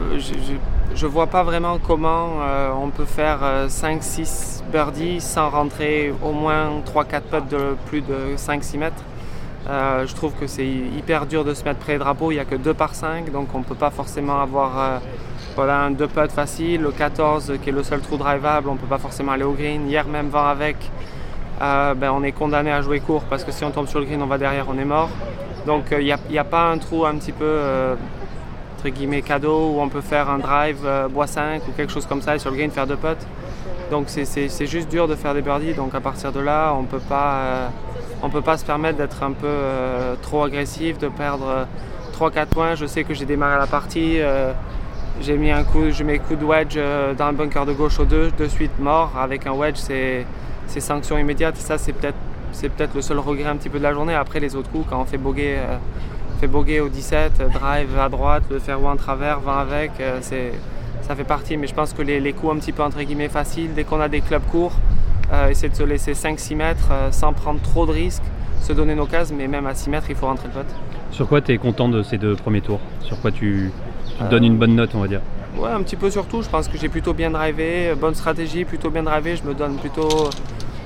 je 0.96 1.06
ne 1.06 1.12
vois 1.12 1.28
pas 1.28 1.44
vraiment 1.44 1.78
comment 1.78 2.40
euh, 2.42 2.72
on 2.72 2.90
peut 2.90 3.06
faire 3.06 3.40
5-6 3.68 4.64
birdies 4.72 5.22
sans 5.22 5.50
rentrer 5.50 6.14
au 6.24 6.32
moins 6.32 6.82
3-4 6.86 7.22
putts 7.22 7.50
de 7.50 7.76
plus 7.88 8.02
de 8.02 8.36
5-6 8.36 8.78
mètres. 8.78 9.04
je 9.68 10.14
trouve 10.16 10.34
que 10.34 10.48
c'est 10.48 10.68
hyper 10.68 11.26
dur 11.26 11.44
de 11.46 11.54
se 11.54 11.64
mettre 11.64 11.80
près 11.80 11.94
des 11.94 12.00
drapeaux. 12.00 12.32
Il 12.32 12.36
n'y 12.36 12.42
a 12.42 12.46
que 12.46 12.56
2 12.56 12.74
par 12.74 12.96
5, 12.96 13.32
donc 13.32 13.48
on 13.54 13.60
ne 13.60 13.64
peut 13.64 13.76
pas 13.76 13.92
forcément 13.92 14.42
avoir 14.42 15.02
voilà, 15.56 15.82
un 15.82 15.92
2 15.92 16.08
putts 16.08 16.32
facile. 16.32 16.82
Le 16.82 16.92
14, 16.92 17.54
qui 17.62 17.70
est 17.70 17.74
le 17.74 17.84
seul 17.84 18.02
trou 18.02 18.18
drivable, 18.18 18.70
on 18.70 18.74
ne 18.74 18.80
peut 18.80 18.88
pas 18.88 18.98
forcément 18.98 19.32
aller 19.34 19.44
au 19.44 19.54
green. 19.54 19.88
Hier 19.88 20.08
même, 20.08 20.30
vent 20.30 20.48
avec, 20.48 20.78
ben, 21.60 22.12
on 22.12 22.24
est 22.24 22.34
condamné 22.34 22.72
à 22.72 22.82
jouer 22.82 23.00
court 23.00 23.24
parce 23.30 23.44
que 23.44 23.52
si 23.52 23.64
on 23.64 23.72
tombe 23.72 23.88
sur 23.88 24.00
le 24.00 24.06
green, 24.06 24.22
on 24.22 24.28
va 24.28 24.38
derrière, 24.38 24.66
on 24.70 24.78
est 24.78 24.86
mort. 24.86 25.10
Donc 25.66 25.86
il 25.92 26.12
euh, 26.12 26.18
n'y 26.30 26.38
a, 26.38 26.44
pas 26.44 26.72
un 26.72 26.78
trou 26.78 27.06
un 27.06 27.16
petit 27.16 27.32
peu 27.32 27.46
euh, 27.46 27.96
entre 28.78 28.90
guillemets 28.90 29.22
cadeau 29.22 29.72
où 29.76 29.82
on 29.82 29.88
peut 29.88 30.02
faire 30.02 30.30
un 30.30 30.40
drive 30.40 30.80
euh, 30.86 31.08
bois 31.08 31.28
5 31.28 31.62
ou 31.68 31.72
quelque 31.72 31.92
chose 31.92 32.06
comme 32.06 32.22
ça 32.22 32.36
et 32.36 32.40
sur 32.40 32.52
le 32.52 32.58
green 32.58 32.72
faire 32.72 32.88
deux 32.88 32.98
putts. 32.98 33.26
Donc 33.92 34.06
c'est 34.08 34.68
juste 34.68 34.90
dur 34.90 35.08
de 35.08 35.16
faire 35.16 35.34
des 35.34 35.42
birdies. 35.42 35.74
Donc 35.74 35.94
à 35.96 36.02
partir 36.02 36.32
de 36.32 36.40
là, 36.40 36.74
on 36.74 36.84
peut 36.84 37.00
pas, 37.00 37.70
on 38.24 38.30
peut 38.30 38.42
pas 38.42 38.58
se 38.58 38.66
permettre 38.66 38.98
d'être 38.98 39.22
un 39.22 39.34
peu 39.34 39.56
trop 40.22 40.44
agressif, 40.44 40.98
de 40.98 41.10
perdre 41.10 41.68
3-4 42.18 42.46
points. 42.48 42.76
Je 42.76 42.88
sais 42.88 43.04
que 43.04 43.14
j'ai 43.14 43.26
démarré 43.26 43.60
la 43.60 43.68
partie. 43.68 44.18
j'ai 45.22 45.38
mis 45.38 45.52
un 45.52 45.64
coup, 45.64 45.92
je 45.92 46.04
mets 46.04 46.18
coup 46.18 46.36
de 46.36 46.44
wedge 46.44 46.80
dans 47.18 47.28
le 47.28 47.34
bunker 47.34 47.68
de 47.68 47.74
gauche 47.74 48.00
au 48.00 48.06
2, 48.06 48.32
de 48.32 48.48
suite 48.48 48.80
mort. 48.80 49.12
Avec 49.20 49.46
un 49.46 49.54
wedge, 49.54 49.78
c'est 49.78 50.26
sanction 50.80 51.16
immédiate. 51.20 51.58
Ça, 51.58 51.78
c'est 51.78 51.94
peut-être 51.94 52.18
c'est 52.54 52.70
peut-être 52.70 52.96
le 52.96 53.02
seul 53.02 53.20
regret 53.20 53.50
un 53.50 53.56
petit 53.58 53.70
peu 53.70 53.78
de 53.80 53.84
la 53.84 53.94
journée. 53.94 54.14
Après 54.16 54.40
les 54.40 54.56
autres 54.56 54.70
coups, 54.70 54.86
quand 54.90 55.02
on 55.02 55.06
fait 55.06 55.18
boguer, 55.18 55.58
euh, 55.58 55.78
fait 56.40 56.48
boguer 56.48 56.80
au 56.80 56.88
17, 56.90 57.42
drive 57.54 57.98
à 58.00 58.10
droite, 58.10 58.44
le 58.50 58.60
faire 58.60 58.84
en 58.86 58.96
travers, 58.96 59.40
20 59.42 59.58
avec, 59.60 59.92
euh, 60.00 60.20
c'est, 60.22 60.54
ça 61.02 61.16
fait 61.16 61.24
partie. 61.26 61.58
Mais 61.58 61.68
je 61.68 61.74
pense 61.74 61.94
que 61.94 62.02
les, 62.02 62.20
les 62.20 62.34
coups 62.34 62.54
un 62.54 62.60
petit 62.60 62.72
peu 62.72 62.84
entre 62.84 63.02
guillemets 63.02 63.30
faciles, 63.30 63.74
dès 63.76 63.84
qu'on 63.84 64.00
a 64.00 64.08
des 64.08 64.22
clubs 64.22 64.44
courts, 64.52 64.74
euh, 65.32 65.50
essayer 65.50 65.70
de 65.70 65.76
se 65.76 65.84
laisser 65.84 66.14
5-6 66.14 66.56
mètres 66.56 66.90
euh, 66.92 67.12
sans 67.12 67.34
prendre 67.34 67.60
trop 67.62 67.86
de 67.86 67.92
risques, 67.92 68.24
se 68.62 68.72
donner 68.74 68.96
nos 68.96 69.06
cases, 69.06 69.32
mais 69.32 69.48
même 69.48 69.66
à 69.68 69.74
6 69.76 69.90
mètres, 69.90 70.06
il 70.10 70.16
faut 70.16 70.28
rentrer 70.28 70.48
le 70.48 70.54
pote. 70.54 70.76
Sur 71.12 71.28
quoi 71.28 71.42
tu 71.42 71.52
es 71.52 71.58
content 71.58 71.90
de 71.90 72.02
ces 72.04 72.18
deux 72.18 72.36
premiers 72.36 72.62
tours? 72.62 72.80
Sur 73.02 73.20
quoi 73.22 73.32
tu, 73.32 73.72
tu 74.18 74.24
Euh, 74.24 74.30
donnes 74.30 74.46
une 74.46 74.58
bonne 74.58 74.76
note, 74.76 74.92
on 74.96 75.00
va 75.00 75.08
dire? 75.08 75.22
Ouais, 75.58 75.70
un 75.70 75.82
petit 75.84 75.96
peu 75.96 76.10
surtout. 76.10 76.42
Je 76.42 76.50
pense 76.50 76.68
que 76.68 76.78
j'ai 76.78 76.90
plutôt 76.90 77.14
bien 77.14 77.30
drivé, 77.30 77.90
euh, 77.90 77.96
bonne 77.96 78.16
stratégie, 78.16 78.66
plutôt 78.66 78.90
bien 78.90 79.04
drivé. 79.04 79.36
Je 79.36 79.44
me 79.44 79.54
donne 79.54 79.76
plutôt 79.78 80.08
euh, 80.08 80.30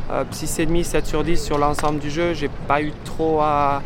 6,5, 0.10 0.84
7 0.84 1.06
sur 1.06 1.24
10 1.24 1.44
sur 1.44 1.58
l'ensemble 1.58 2.00
du 2.00 2.10
jeu. 2.10 2.34
J'ai 2.34 2.50
pas 2.68 2.82
eu 2.82 2.92
trop 3.06 3.42
à, 3.42 3.82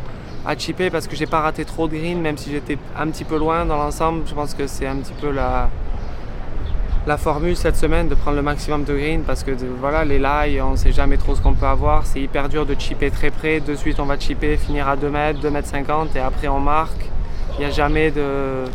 chipper 0.58 0.90
parce 0.90 1.08
que 1.08 1.16
j'ai 1.16 1.26
pas 1.26 1.42
raté 1.42 1.66
trop 1.66 1.88
de 1.88 1.96
green, 1.96 2.22
même 2.22 2.38
si 2.38 2.52
j'étais 2.52 2.78
un 2.98 3.08
petit 3.08 3.24
peu 3.24 3.38
loin 3.38 3.66
dans 3.66 3.78
l'ensemble. 3.78 4.24
Je 4.28 4.34
pense 4.34 4.54
que 4.54 4.68
c'est 4.68 4.88
un 4.88 4.98
petit 4.98 5.14
peu 5.20 5.32
la, 5.32 5.70
la 7.08 7.18
formule 7.18 7.56
cette 7.56 7.76
semaine 7.76 8.08
de 8.08 8.16
prendre 8.16 8.38
le 8.38 8.44
maximum 8.44 8.84
de 8.84 8.94
green 8.94 9.24
parce 9.24 9.44
que 9.44 9.52
voilà, 9.80 10.06
les 10.06 10.20
lies, 10.20 10.62
on 10.62 10.76
sait 10.76 10.92
jamais 10.92 11.18
trop 11.18 11.36
ce 11.36 11.42
qu'on 11.42 11.54
peut 11.54 11.66
avoir. 11.66 12.06
C'est 12.06 12.22
hyper 12.22 12.50
dur 12.50 12.66
de 12.66 12.76
chipper 12.78 13.10
très 13.10 13.32
près. 13.32 13.60
De 13.60 13.76
suite, 13.76 14.00
on 14.00 14.06
va 14.06 14.20
chipper, 14.20 14.58
finir 14.58 14.88
à 14.88 14.96
2 14.96 15.10
mètres, 15.10 15.40
2 15.40 15.50
mètres 15.50 15.68
50 15.68 16.16
et 16.16 16.20
après 16.20 16.48
on 16.48 16.60
marque. 16.60 17.10
Il 17.58 17.60
n'y 17.60 17.66
a 17.66 17.72
jamais 17.72 18.12
de. 18.12 18.66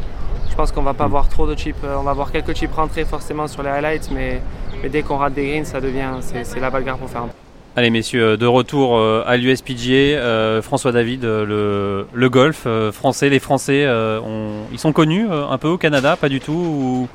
Je 0.50 0.54
pense 0.54 0.72
qu'on 0.72 0.82
va 0.82 0.94
pas 0.94 1.06
voir 1.06 1.28
trop 1.28 1.46
de 1.46 1.54
chips. 1.54 1.76
Euh, 1.85 1.96
On 1.98 2.02
va 2.02 2.12
voir 2.12 2.32
quelques 2.32 2.54
chips 2.54 2.74
rentrer 2.74 3.04
forcément 3.04 3.46
sur 3.46 3.62
les 3.62 3.68
highlights, 3.68 4.11
mais, 4.11 4.40
mais 4.82 4.88
dès 4.88 5.02
qu'on 5.02 5.16
rate 5.16 5.34
des 5.34 5.46
greens, 5.46 5.64
ça 5.64 5.80
devient. 5.80 6.10
C'est 6.20 6.60
la 6.60 6.70
bagarre 6.70 6.98
pour 6.98 7.08
faire 7.10 7.26
Allez 7.78 7.90
messieurs, 7.90 8.38
de 8.38 8.46
retour 8.46 8.96
euh, 8.96 9.22
à 9.26 9.36
l'USPGA, 9.36 9.92
euh, 9.92 10.62
François 10.62 10.92
David, 10.92 11.26
euh, 11.26 12.06
le, 12.10 12.30
golf 12.30 12.62
euh, 12.64 12.90
français, 12.90 13.28
les 13.28 13.38
Français, 13.38 13.84
euh, 13.84 14.18
ils 14.72 14.78
sont 14.78 14.94
connus 14.94 15.26
euh, 15.30 15.46
un 15.46 15.58
peu 15.58 15.68
au 15.68 15.76
Canada, 15.76 16.16
pas 16.16 16.30
du 16.30 16.40
tout, 16.40 16.52
ou 16.52 17.08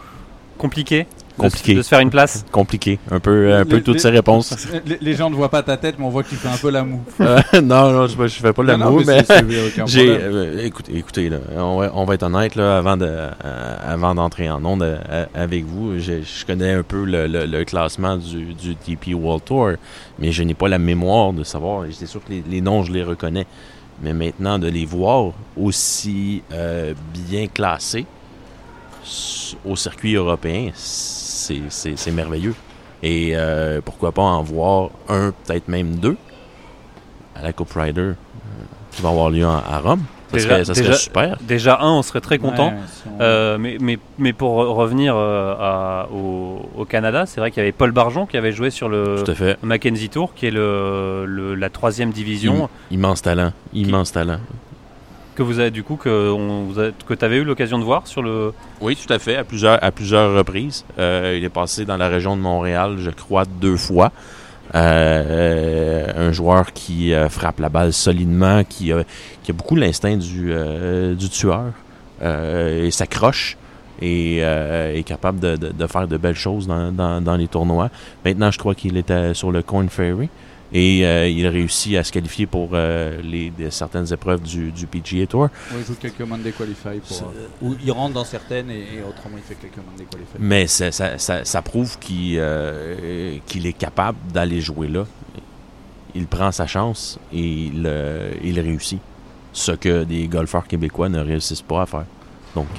compliqué 0.60 1.08
Compliqué. 1.42 1.74
de 1.76 1.82
se 1.82 1.88
faire 1.90 2.00
une 2.00 2.10
place? 2.10 2.46
Compliqué. 2.52 3.00
Un 3.10 3.20
peu, 3.20 3.54
un 3.54 3.66
peu 3.66 3.78
Les- 3.78 3.84
toutes 3.84 3.96
les- 3.96 4.00
ces 4.00 4.10
réponses. 4.10 4.56
Les, 4.86 4.98
les 5.02 5.14
gens 5.16 5.30
ne 5.30 5.36
voient 5.36 5.50
pas 5.50 5.64
ta 5.64 5.78
tête, 5.78 5.96
mais 6.00 6.06
on 6.06 6.10
voit 6.10 6.24
que 6.24 6.30
tu 6.30 6.36
fais 6.36 6.48
un 6.48 6.58
peu 6.58 6.70
la 6.70 6.84
moue. 6.84 7.02
Euh, 7.22 7.40
non, 7.62 7.92
non, 7.92 8.08
je, 8.08 8.16
je 8.28 8.40
fais 8.40 8.54
pas 8.54 8.64
Non, 8.64 8.78
non, 8.78 8.86
l'amour, 8.86 9.02
mais, 9.06 9.24
j'ai. 9.86 10.10
euh, 10.10 10.66
écoutez, 10.66 10.98
écoutez 10.98 11.30
là, 11.30 11.38
on, 11.58 11.80
va, 11.80 11.92
on 11.94 12.06
va 12.06 12.14
être 12.16 12.24
honnête 12.24 12.56
là, 12.56 12.78
avant 12.78 12.98
de, 12.98 13.06
euh, 13.06 13.76
avant 13.86 14.16
d'entrer 14.16 14.50
en 14.50 14.64
onde 14.66 14.84
euh, 14.84 15.26
avec 15.36 15.66
vous. 15.66 16.00
Je, 16.00 16.22
je 16.22 16.46
connais 16.46 16.72
un 16.74 16.84
peu 16.84 17.04
le, 17.06 17.28
le- 17.28 17.46
le 17.46 17.64
classement 17.66 18.18
du, 18.18 18.54
du 18.54 18.76
TP 18.76 19.14
World 19.14 19.44
Tour, 19.46 19.72
mais 20.20 20.32
je 20.32 20.44
n'ai 20.44 20.54
pas 20.54 20.68
la 20.68 20.80
mémoire 20.80 21.34
de 21.34 21.44
savoir. 21.44 21.86
C'est 21.92 22.06
sûr 22.08 22.24
que 22.24 22.32
les, 22.32 22.44
les 22.50 22.62
noms, 22.62 22.84
je 22.84 22.92
les 22.92 23.04
reconnais, 23.04 23.46
mais 24.02 24.14
maintenant 24.14 24.58
de 24.60 24.68
les 24.68 24.86
voir 24.86 25.32
aussi 25.56 26.42
euh, 26.54 26.94
bien 27.30 27.48
classés 27.48 28.06
au 29.66 29.76
circuit 29.76 30.16
européen, 30.16 30.70
c'est 31.70 32.12
merveilleux. 32.12 32.56
Et 33.04 33.32
euh, 33.36 33.82
pourquoi 33.84 34.12
pas 34.12 34.22
en 34.22 34.44
voir 34.44 34.90
un, 35.10 35.32
peut-être 35.46 35.68
même 35.68 35.96
deux 35.96 36.18
à 37.36 37.42
la 37.44 37.52
Coupe 37.54 37.74
Rider 37.74 38.02
euh, 38.02 38.14
qui 38.92 39.02
va 39.02 39.10
avoir 39.10 39.30
lieu 39.30 39.46
en- 39.46 39.58
à 39.58 39.80
Rome. 39.80 40.04
Ça, 40.30 40.38
Déjà- 40.38 40.50
serait, 40.50 40.66
ça 40.66 40.74
serait 40.76 40.86
déjà- 40.86 40.98
super. 40.98 41.38
Déjà 41.42 41.80
un, 41.82 41.92
on 41.92 42.02
serait 42.04 42.22
très 42.22 42.38
content. 42.38 42.70
Ouais, 42.70 42.78
si 42.88 43.04
on- 43.10 43.22
Euh, 43.22 43.58
mais, 43.58 43.78
mais, 43.82 44.00
mais 44.18 44.32
pour 44.32 44.62
re- 44.64 44.68
revenir 44.74 45.14
euh, 45.18 45.56
à- 45.60 46.08
au, 46.14 46.70
au 46.78 46.86
Canada, 46.86 47.26
c'est 47.26 47.42
vrai 47.42 47.52
qu'il 47.52 47.60
y 47.60 47.64
avait 47.66 47.74
Paul 47.74 47.92
Barjon 47.92 48.26
qui 48.26 48.38
avait 48.38 48.54
joué 48.54 48.70
sur 48.70 48.88
le. 48.88 49.18
Mackenzie 49.62 50.08
Tour, 50.10 50.34
qui 50.34 50.46
est 50.46 50.52
le, 50.52 51.26
le- 51.26 51.56
la 51.56 51.70
troisième 51.70 52.12
division, 52.12 52.70
Immense 52.92 53.22
talent. 53.24 53.52
Immense 53.74 54.12
talent. 54.14 54.40
Que 55.36 55.44
vous 55.44 55.60
avez 55.60 55.72
du 55.72 55.84
coup 55.84 55.96
que, 55.96 56.34
avais 57.22 57.38
eu 57.38 57.44
l'occasion 57.44 57.80
de 57.80 57.84
voir 57.84 58.08
sur 58.08 58.22
le. 58.22 58.54
Oui, 58.82 58.96
tout 58.96 59.12
à 59.12 59.20
fait, 59.20 59.36
à 59.36 59.44
plusieurs, 59.44 60.34
reprises. 60.36 60.86
Euh, 61.00 61.36
il 61.38 61.44
est 61.44 61.50
passé 61.50 61.86
dans 61.86 61.98
la 61.98 62.08
région 62.08 62.36
de 62.36 62.41
Montréal, 62.41 62.96
je 63.00 63.10
crois, 63.10 63.46
deux 63.46 63.78
fois. 63.78 64.12
Euh, 64.74 66.08
un 66.15 66.32
joueur 66.32 66.72
qui 66.74 67.13
euh, 67.13 67.28
frappe 67.30 67.60
la 67.60 67.70
balle 67.70 67.91
solidement, 67.91 68.63
qui 68.63 68.91
a, 68.94 69.04
beaucoup 69.50 69.76
l'instinct 69.76 70.15
du, 70.17 70.52
euh, 70.52 71.15
tueur 71.15 71.74
euh, 72.22 72.86
et 72.86 72.91
s'accroche 72.91 73.58
et 74.02 74.39
euh, 74.41 74.96
est 74.96 75.04
capable 75.04 75.39
de, 75.39 75.88
faire 75.88 76.08
de 76.08 76.17
belles 76.17 76.36
choses 76.36 76.67
dans, 76.67 76.91
dans- 77.22 77.36
les 77.36 77.48
tournois. 77.48 77.89
Maintenant, 78.26 78.50
je 78.50 78.58
crois 78.58 78.74
qu'il 78.74 78.98
était 78.98 79.34
sur 79.34 79.52
le 79.52 79.62
Corn 79.62 79.89
Ferry 79.89 80.30
et 80.74 81.06
euh, 81.06 81.28
il 81.28 81.48
réussit 81.48 81.96
à 81.98 82.04
se 82.04 82.12
qualifier 82.12 82.46
pour 82.46 82.70
euh, 82.74 83.22
les, 83.22 83.52
certaines 83.70 84.12
épreuves 84.12 84.42
du, 84.42 84.72
du 84.72 84.88
PGA 84.88 85.28
Tour. 85.28 85.42
Ouais, 85.44 85.50
il 85.80 85.86
joue 85.86 85.96
quelques 85.96 86.22
Monday 86.22 86.52
Qualify 86.52 87.00
pour. 87.06 87.30
Euh, 87.30 87.48
ou 87.62 87.76
il 87.84 87.92
rentre 87.92 88.14
dans 88.14 88.24
certaines 88.24 88.72
et, 88.72 88.80
et 88.80 89.04
autrement 89.08 89.38
il 89.38 89.44
fait 89.44 89.56
quelques 89.56 89.78
Monday 89.78 90.06
Qualify. 90.10 90.38
Mais 90.40 90.68
ça, 90.68 90.92
ça, 90.92 91.18
ça, 91.18 91.44
ça 91.44 91.62
prouve 91.62 92.00
qu'il 92.00 92.38
est 92.38 93.78
capable 93.78 94.18
d'aller 94.34 94.62
jouer 94.62 94.88
là. 94.88 95.06
Il 96.16 96.28
prend 96.28 96.52
sa 96.52 96.68
chance 96.68 97.20
et 97.34 97.40
il, 97.40 97.90
il 98.44 98.60
réussit. 98.60 99.00
Ce 99.54 99.74
que 99.74 100.06
des 100.06 100.28
golfeurs 100.28 100.66
québécois 100.66 101.10
ne 101.10 101.20
réussissent 101.20 101.62
pas 101.62 101.82
à 101.82 101.86
faire. 101.86 102.06
Donc, 102.56 102.70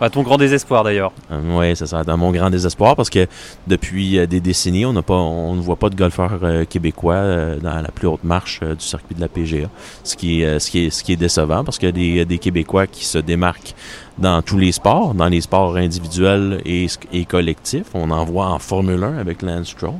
À 0.00 0.10
ton 0.10 0.22
grand 0.22 0.36
désespoir 0.36 0.84
d'ailleurs. 0.84 1.12
oui, 1.30 1.74
c'est 1.74 1.86
ça, 1.86 2.04
dans 2.04 2.16
mon 2.16 2.30
grand 2.30 2.50
désespoir, 2.50 2.94
parce 2.94 3.10
que 3.10 3.26
depuis 3.66 4.18
euh, 4.18 4.26
des 4.26 4.40
décennies, 4.40 4.86
on 4.86 4.94
pas, 5.02 5.14
on 5.14 5.56
ne 5.56 5.60
voit 5.60 5.74
pas 5.74 5.90
de 5.90 5.96
golfeurs 5.96 6.38
euh, 6.44 6.64
québécois 6.64 7.14
euh, 7.14 7.58
dans 7.58 7.80
la 7.80 7.88
plus 7.88 8.06
haute 8.06 8.22
marche 8.22 8.60
euh, 8.62 8.76
du 8.76 8.84
circuit 8.84 9.16
de 9.16 9.20
la 9.20 9.26
PGA. 9.26 9.68
Ce 10.04 10.14
qui 10.14 10.42
est, 10.42 10.46
euh, 10.46 10.58
ce 10.60 10.70
qui 10.70 10.86
est, 10.86 10.90
ce 10.90 11.02
qui 11.02 11.14
est 11.14 11.16
décevant, 11.16 11.64
parce 11.64 11.78
qu'il 11.78 11.88
y 11.88 11.90
a 11.90 11.92
des, 11.92 12.24
des 12.24 12.38
Québécois 12.38 12.86
qui 12.86 13.04
se 13.04 13.18
démarquent 13.18 13.74
dans 14.18 14.40
tous 14.40 14.58
les 14.58 14.70
sports, 14.70 15.14
dans 15.14 15.26
les 15.28 15.40
sports 15.40 15.74
individuels 15.76 16.60
et, 16.64 16.86
et 17.12 17.24
collectifs. 17.24 17.86
On 17.94 18.10
en 18.12 18.24
voit 18.24 18.46
en 18.46 18.60
Formule 18.60 19.02
1 19.02 19.18
avec 19.18 19.42
Lance 19.42 19.68
Stroll. 19.68 19.94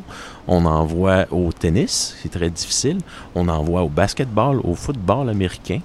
On 0.47 0.65
en 0.65 0.85
voit 0.85 1.27
au 1.33 1.51
tennis, 1.53 2.17
c'est 2.23 2.31
très 2.31 2.51
difficile. 2.51 2.99
On 3.35 3.49
en 3.49 3.63
voit 3.65 3.83
au 3.83 3.89
basketball, 3.89 4.61
au 4.63 4.75
football 4.75 5.29
américain. 5.29 5.81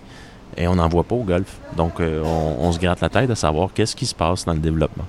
Et 0.57 0.67
on 0.67 0.75
n'en 0.75 0.87
voit 0.87 1.03
pas 1.03 1.15
au 1.15 1.23
golf. 1.23 1.57
Donc, 1.75 1.99
euh, 1.99 2.21
on, 2.23 2.65
on 2.67 2.71
se 2.71 2.79
gratte 2.79 3.01
la 3.01 3.09
tête 3.09 3.29
à 3.29 3.35
savoir 3.35 3.69
qu'est-ce 3.73 3.95
qui 3.95 4.05
se 4.05 4.15
passe 4.15 4.45
dans 4.45 4.53
le 4.53 4.59
développement. 4.59 5.05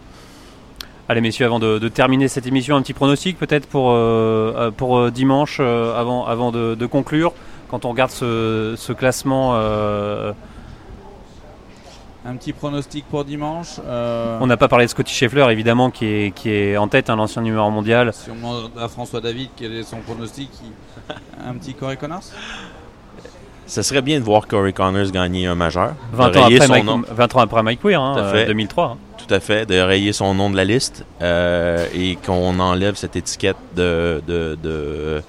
Allez 1.09 1.21
messieurs, 1.21 1.45
avant 1.45 1.59
de, 1.59 1.79
de 1.79 1.89
terminer 1.89 2.29
cette 2.29 2.47
émission, 2.47 2.77
un 2.77 2.83
petit 2.83 2.95
pronostic 2.95 3.39
peut-être 3.39 3.67
pour, 3.67 3.91
euh, 3.91 4.53
euh, 4.57 4.71
pour 4.71 4.97
euh, 4.97 5.11
dimanche, 5.11 5.59
euh, 5.61 6.01
avant, 6.01 6.25
avant 6.25 6.51
de, 6.51 6.75
de 6.75 6.87
conclure. 6.87 7.33
Quand 7.69 7.85
on 7.85 7.91
regarde 7.91 8.11
ce, 8.11 8.75
ce 8.79 8.93
classement, 8.95 9.51
euh, 9.55 10.33
Un 12.27 12.37
petit 12.37 12.55
pronostic 12.55 13.05
pour 13.07 13.25
dimanche. 13.27 13.81
euh, 13.85 14.39
on 14.41 14.47
n'a 14.47 14.57
pas 14.57 14.69
parlé 14.69 14.87
de 14.87 14.91
Scotty 14.91 15.13
Scheffler 15.13 15.47
évidemment 15.51 15.91
qui 15.91 16.07
est, 16.07 16.35
qui 16.35 16.49
est 16.51 16.79
en 16.79 16.89
tête, 16.89 17.11
hein, 17.11 17.17
l'ancien 17.17 17.43
numéro 17.43 17.71
mondial. 17.71 18.13
Si 18.15 18.31
on 18.31 18.37
demande 18.37 18.71
à 18.79 18.89
François 18.89 19.21
David 19.21 19.51
quel 19.57 19.75
est 19.75 19.83
son 19.83 19.99
pronostic, 19.99 20.49
il- 20.65 21.15
un 21.47 21.53
petit 21.55 21.75
Connors 21.75 22.23
Ce 23.67 23.83
serait 23.83 24.03
bien 24.03 24.19
de 24.19 24.25
voir 24.25 24.47
Corey 24.47 24.73
Connors 24.73 25.11
gagner 25.11 25.47
un 25.47 25.55
majeur. 25.55 25.95
20 26.13 26.37
ans, 26.37 26.45
après 26.45 26.61
son 26.67 26.73
Mike, 26.73 26.85
nom. 26.85 27.03
20 27.11 27.35
ans 27.37 27.41
après 27.41 27.63
Mike 27.63 27.85
Weir, 27.85 28.01
hein, 28.01 28.13
Tout 28.15 28.21
à 28.21 28.25
euh, 28.25 28.33
fait. 28.33 28.47
2003. 28.47 28.85
hein. 28.85 28.97
Tout 29.27 29.33
à 29.35 29.41
fait, 29.41 29.65
de 29.65 29.79
rayer 29.81 30.13
son 30.13 30.35
nom 30.35 30.51
de 30.51 30.57
la 30.57 30.65
liste 30.65 31.07
euh, 31.23 31.87
et 31.95 32.17
qu'on 32.27 32.61
enlève 32.61 32.95
cette 32.97 33.17
étiquette 33.17 33.57
de, 33.75 34.23
de, 34.27 34.59
de, 34.63 35.23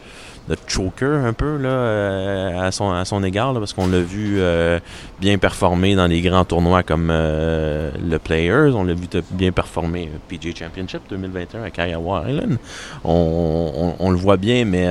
de 0.47 0.55
choker 0.67 1.25
un 1.25 1.33
peu 1.33 1.57
là, 1.57 1.69
euh, 1.69 2.67
à, 2.67 2.71
son, 2.71 2.91
à 2.91 3.03
son 3.05 3.23
égard, 3.23 3.53
là, 3.53 3.59
parce 3.59 3.73
qu'on 3.73 3.87
l'a 3.87 4.01
vu 4.01 4.35
euh, 4.37 4.79
bien 5.19 5.37
performer 5.37 5.95
dans 5.95 6.05
les 6.05 6.21
grands 6.21 6.45
tournois 6.45 6.83
comme 6.83 7.09
euh, 7.11 7.91
le 8.07 8.19
Players, 8.19 8.71
on 8.75 8.83
l'a 8.83 8.93
vu 8.93 9.07
bien 9.31 9.51
performer 9.51 10.11
PGA 10.27 10.53
Championship 10.55 11.01
2021 11.09 11.63
à 11.63 11.69
Kiowa 11.71 12.25
Island. 12.27 12.57
On, 13.03 14.11
le 14.11 14.17
voit 14.17 14.37
bien, 14.37 14.65
mais 14.65 14.87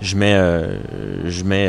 je 0.00 0.16
mets, 0.16 0.38
je 1.24 1.44
mets 1.44 1.68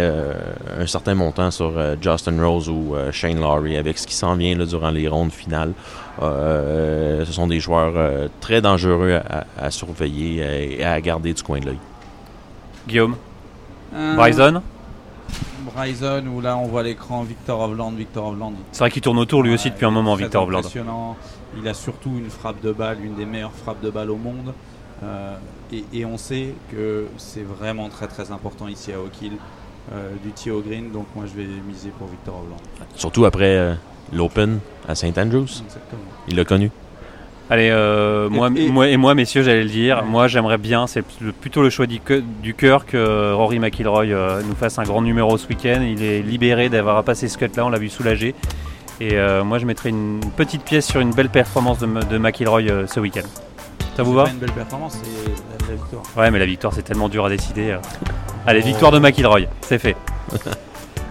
un 0.79 0.85
certain 0.85 1.15
montant 1.15 1.51
sur 1.51 1.73
Justin 2.01 2.41
Rose 2.41 2.69
ou 2.69 2.95
Shane 3.11 3.39
Lowry 3.39 3.77
avec 3.77 3.97
ce 3.97 4.07
qui 4.07 4.13
s'en 4.13 4.35
vient 4.35 4.55
là, 4.55 4.65
durant 4.65 4.91
les 4.91 5.07
rondes 5.07 5.31
finales. 5.31 5.73
Ce 6.21 7.31
sont 7.31 7.47
des 7.47 7.59
joueurs 7.59 8.29
très 8.39 8.61
dangereux 8.61 9.19
à 9.57 9.71
surveiller 9.71 10.77
et 10.79 10.85
à 10.85 11.01
garder 11.01 11.33
du 11.33 11.43
coin 11.43 11.59
de 11.59 11.65
l'œil. 11.65 11.79
Guillaume, 12.87 13.15
Un- 13.95 14.15
Bryson, 14.15 14.61
Bryson, 15.75 16.23
où 16.33 16.41
là 16.41 16.57
on 16.57 16.65
voit 16.67 16.83
l'écran 16.83 17.23
Victor 17.23 17.59
Hovland. 17.59 17.91
Victor 17.91 18.27
Hovland. 18.27 18.53
c'est 18.71 18.79
vrai 18.79 18.91
qu'il 18.91 19.01
tourne 19.01 19.19
autour 19.19 19.43
lui 19.43 19.53
aussi 19.53 19.69
depuis 19.69 19.85
un 19.85 19.91
moment, 19.91 20.15
Victor 20.15 20.43
Hovland. 20.43 20.59
impressionnant. 20.59 21.17
Il 21.57 21.67
a 21.67 21.73
surtout 21.73 22.11
une 22.17 22.29
frappe 22.29 22.61
de 22.61 22.71
balle, 22.71 22.97
une 23.03 23.15
des 23.15 23.25
meilleures 23.25 23.51
frappes 23.53 23.81
de 23.81 23.89
balle 23.89 24.09
au 24.11 24.17
monde. 24.17 24.53
Euh, 25.03 25.35
et, 25.71 25.83
et 25.93 26.05
on 26.05 26.17
sait 26.17 26.53
que 26.71 27.05
c'est 27.17 27.43
vraiment 27.43 27.89
très 27.89 28.07
très 28.07 28.31
important 28.31 28.67
ici 28.67 28.91
à 28.93 28.99
Oak 28.99 29.21
Hill, 29.21 29.33
euh, 29.93 30.11
du 30.23 30.31
tee 30.31 30.49
au 30.51 30.61
green. 30.61 30.91
Donc 30.91 31.05
moi 31.15 31.25
je 31.27 31.39
vais 31.39 31.47
miser 31.67 31.89
pour 31.97 32.07
Victor 32.07 32.35
Hovland. 32.35 32.57
Surtout 32.95 33.25
après 33.25 33.57
euh, 33.57 33.73
l'Open 34.13 34.59
à 34.87 34.95
St. 34.95 35.17
Andrews. 35.17 35.43
Exactement. 35.43 36.01
Il 36.27 36.35
l'a 36.35 36.45
connu. 36.45 36.71
Allez, 37.49 37.69
euh, 37.71 38.29
moi, 38.29 38.49
Et- 38.55 38.65
et- 38.65 38.69
moi 38.69 38.87
et 38.89 38.97
moi, 38.97 39.15
messieurs, 39.15 39.41
j'allais 39.41 39.63
le 39.63 39.69
dire. 39.69 40.03
Moi, 40.03 40.27
j'aimerais 40.27 40.57
bien, 40.57 40.85
c'est 40.85 41.01
plutôt 41.01 41.61
le 41.61 41.69
choix 41.69 41.85
du, 41.87 41.99
cœur 42.53 42.85
que 42.85 43.31
Rory 43.33 43.59
McIlroy 43.59 44.05
euh, 44.07 44.41
nous 44.47 44.55
fasse 44.55 44.79
un 44.79 44.83
grand 44.83 45.01
numéro 45.01 45.37
ce 45.37 45.47
week-end. 45.47 45.81
Il 45.81 46.03
est 46.03 46.21
libéré 46.21 46.67
d'avoir 46.67 47.03
passé 47.03 47.27
ce 47.29 47.37
cut-là, 47.37 47.65
on 47.65 47.69
l'a 47.69 47.79
vu 47.79 47.89
soulagé. 47.89 48.35
Et 48.99 49.13
euh, 49.13 49.43
moi, 49.43 49.59
je 49.59 49.65
mettrais 49.65 49.89
une 49.89 50.19
petite 50.35 50.63
pièce 50.63 50.87
sur 50.87 50.99
une 50.99 51.11
belle 51.11 51.29
performance 51.29 51.79
de, 51.79 52.17
McIlroy 52.17 52.63
euh, 52.63 52.87
ce 52.87 52.99
week-end. 52.99 53.27
Ça 53.95 54.03
vous 54.03 54.13
va 54.13 54.25
pas 54.25 54.29
une 54.31 54.37
belle 54.37 54.51
performance, 54.51 54.97
c'est 55.01 55.29
la, 55.31 55.69
la 55.69 55.75
victoire. 55.75 56.03
Ouais, 56.17 56.31
mais 56.31 56.39
la 56.39 56.45
victoire, 56.45 56.73
c'est 56.73 56.83
tellement 56.83 57.07
dur 57.07 57.25
à 57.25 57.29
décider. 57.29 57.71
euh. 57.71 57.77
Allez, 58.45 58.59
victoire 58.61 58.91
de 58.91 58.99
McIlroy, 58.99 59.41
c'est 59.61 59.79
fait. 59.79 59.95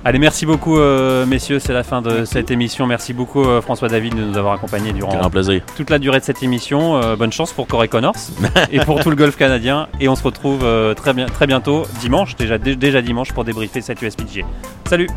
Allez, 0.06 0.20
merci 0.20 0.46
beaucoup, 0.46 0.78
euh, 0.78 1.26
messieurs. 1.26 1.58
C'est 1.58 1.72
la 1.72 1.82
fin 1.82 2.00
de 2.00 2.24
cette 2.24 2.52
émission. 2.52 2.86
Merci 2.86 3.12
beaucoup, 3.12 3.42
euh, 3.42 3.60
François 3.60 3.88
David, 3.88 4.14
de 4.14 4.22
nous 4.22 4.36
avoir 4.38 4.54
accompagnés 4.54 4.92
durant 4.92 5.28
plaisir. 5.28 5.62
toute 5.76 5.90
la 5.90 5.98
durée 5.98 6.20
de 6.20 6.24
cette 6.24 6.44
émission. 6.44 6.96
Euh, 7.02 7.16
bonne 7.16 7.32
chance 7.32 7.52
pour 7.52 7.66
Corey 7.66 7.88
Connors 7.88 8.14
et 8.70 8.78
pour 8.78 9.00
tout 9.00 9.10
le 9.10 9.16
golf 9.16 9.34
canadien. 9.36 9.88
Et 9.98 10.08
on 10.08 10.14
se 10.14 10.22
retrouve 10.22 10.64
très, 10.94 11.12
bien, 11.12 11.26
très 11.26 11.48
bientôt, 11.48 11.86
dimanche, 12.00 12.36
déjà, 12.36 12.56
dé- 12.56 12.76
déjà 12.76 13.02
dimanche, 13.02 13.32
pour 13.32 13.42
débriefer 13.42 13.80
cette 13.80 14.00
USPG. 14.00 14.44
Salut 14.88 15.08